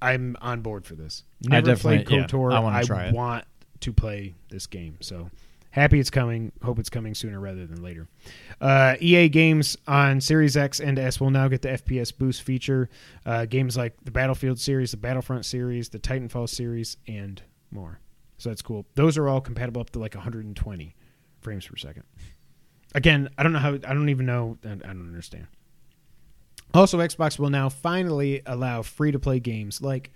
[0.01, 1.23] I'm on board for this.
[1.47, 2.53] I Never definitely- played yeah, KOTOR.
[2.53, 3.13] I wanna try it.
[3.15, 3.45] want
[3.81, 4.97] to play this game.
[5.01, 5.29] So
[5.71, 6.51] happy it's coming.
[6.63, 8.07] Hope it's coming sooner rather than later.
[8.59, 12.89] Uh, EA games on Series X and S will now get the FPS boost feature.
[13.25, 17.41] Uh, games like the Battlefield series, the Battlefront series, the Titanfall series, and
[17.71, 17.99] more.
[18.39, 18.85] So that's cool.
[18.95, 20.95] Those are all compatible up to like 120
[21.41, 22.03] frames per second.
[22.97, 23.75] Again, I don't know how.
[23.75, 24.57] I don't even know.
[24.65, 25.45] I don't understand.
[26.73, 30.09] Also, Xbox will now finally allow free to play games like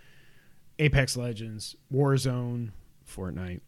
[0.79, 2.71] Apex Legends, Warzone,
[3.07, 3.61] Fortnite,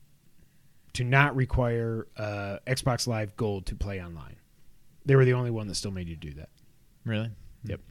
[0.93, 4.37] to not require uh, Xbox Live Gold to play online.
[5.05, 6.49] They were the only one that still made you do that.
[7.05, 7.29] Really?
[7.65, 7.81] Yep.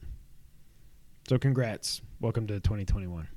[1.28, 2.00] So congrats.
[2.20, 3.28] Welcome to 2021.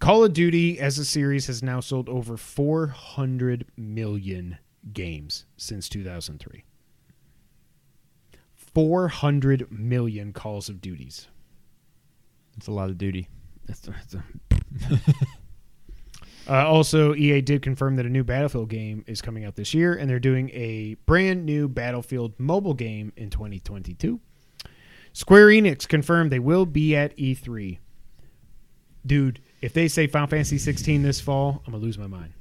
[0.00, 4.58] Call of Duty as a series has now sold over 400 million
[4.92, 6.64] games since 2003.
[8.76, 11.28] 400 million calls of duties.
[12.58, 13.26] It's a lot of duty.
[13.64, 14.22] That's, that's a-
[16.52, 19.94] uh, also, EA did confirm that a new Battlefield game is coming out this year,
[19.94, 24.20] and they're doing a brand new Battlefield mobile game in 2022.
[25.14, 27.78] Square Enix confirmed they will be at E3.
[29.06, 32.34] Dude, if they say Final Fantasy 16 this fall, I'm gonna lose my mind.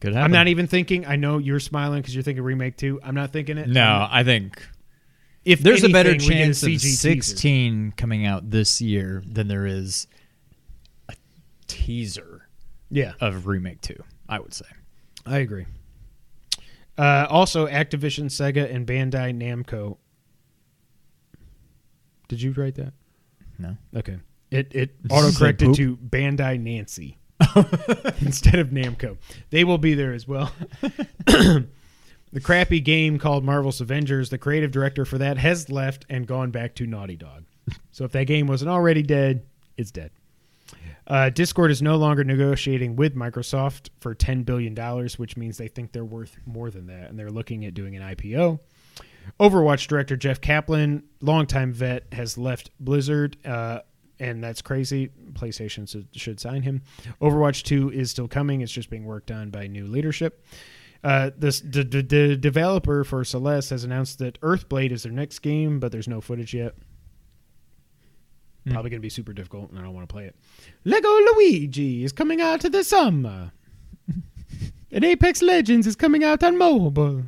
[0.00, 0.14] Good.
[0.14, 1.06] I'm not even thinking.
[1.06, 3.00] I know you're smiling because you're thinking remake two.
[3.02, 3.68] I'm not thinking it.
[3.70, 4.68] No, I think
[5.48, 6.96] if there's a better anything, chance of CG teaser.
[6.96, 10.06] 16 coming out this year than there is
[11.08, 11.14] a
[11.66, 12.48] teaser
[12.90, 13.96] Yeah, of remake 2.
[14.28, 14.66] I would say.
[15.24, 15.66] I agree.
[16.98, 19.96] Uh, also, Activision, Sega, and Bandai Namco.
[22.28, 22.92] Did you write that?
[23.58, 23.76] No.
[23.96, 24.18] Okay.
[24.50, 27.18] It it auto corrected to Bandai Nancy
[28.20, 29.16] instead of Namco.
[29.50, 30.52] They will be there as well.
[32.32, 36.50] the crappy game called Marvel's Avengers, the creative director for that has left and gone
[36.50, 37.44] back to Naughty Dog.
[37.90, 39.44] So if that game wasn't already dead,
[39.76, 40.10] it's dead.
[41.06, 44.74] Uh, Discord is no longer negotiating with Microsoft for $10 billion,
[45.16, 48.02] which means they think they're worth more than that, and they're looking at doing an
[48.02, 48.60] IPO.
[49.40, 53.80] Overwatch director Jeff Kaplan, longtime vet, has left Blizzard, uh,
[54.20, 55.10] and that's crazy.
[55.32, 56.82] PlayStation should, should sign him.
[57.22, 60.44] Overwatch 2 is still coming, it's just being worked on by new leadership.
[61.04, 65.38] Uh, this the, the, the developer for Celeste has announced that Earthblade is their next
[65.40, 66.74] game, but there's no footage yet.
[68.64, 68.72] Hmm.
[68.72, 70.34] Probably going to be super difficult, and I don't want to play it.
[70.84, 73.52] Lego Luigi is coming out to the summer,
[74.92, 77.24] and Apex Legends is coming out on mobile.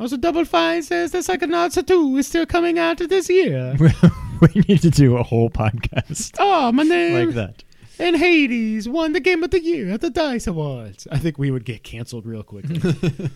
[0.00, 3.74] Also, Double Fine says the Psychonauts 2 is still coming out this year.
[4.40, 7.26] we need to do a whole podcast oh, my name.
[7.26, 7.64] like that.
[7.98, 11.08] And Hades won the Game of the Year at the Dice Awards.
[11.10, 12.80] I think we would get canceled real quickly.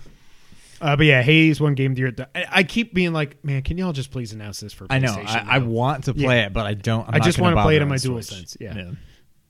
[0.81, 2.09] uh, but yeah, Hades won Game of the Year.
[2.09, 4.87] At the, I, I keep being like, man, can y'all just please announce this for
[4.89, 5.15] I know.
[5.15, 6.47] I, I want to play Yeah.
[6.47, 7.09] it, but I don't.
[7.09, 8.27] I'm I just wanna play it on my Switch.
[8.29, 8.93] DualSense, yeah.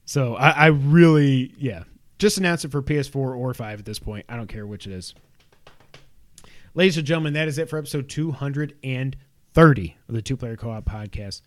[0.05, 1.85] So I, I really, yeah,
[2.19, 4.27] just announce it for PS4 or 5 at this point.
[4.29, 5.15] I don't care which it is.
[6.75, 10.85] Ladies and gentlemen, that is it for episode 230 of the Two Player Co op
[10.87, 11.43] podcast.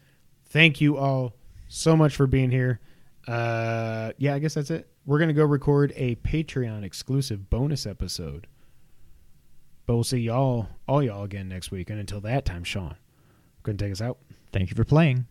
[0.49, 1.33] Thank you all
[1.67, 2.79] so much for being here.
[3.27, 4.87] Uh, yeah, I guess that's it.
[5.05, 8.47] We're to go record a Patreon exclusive bonus episode.
[9.85, 11.89] But we'll see y'all, all y'all again next week.
[11.89, 12.95] And until that time, Sean,
[13.77, 14.17] to take us out.
[14.51, 15.27] Thank you for playing.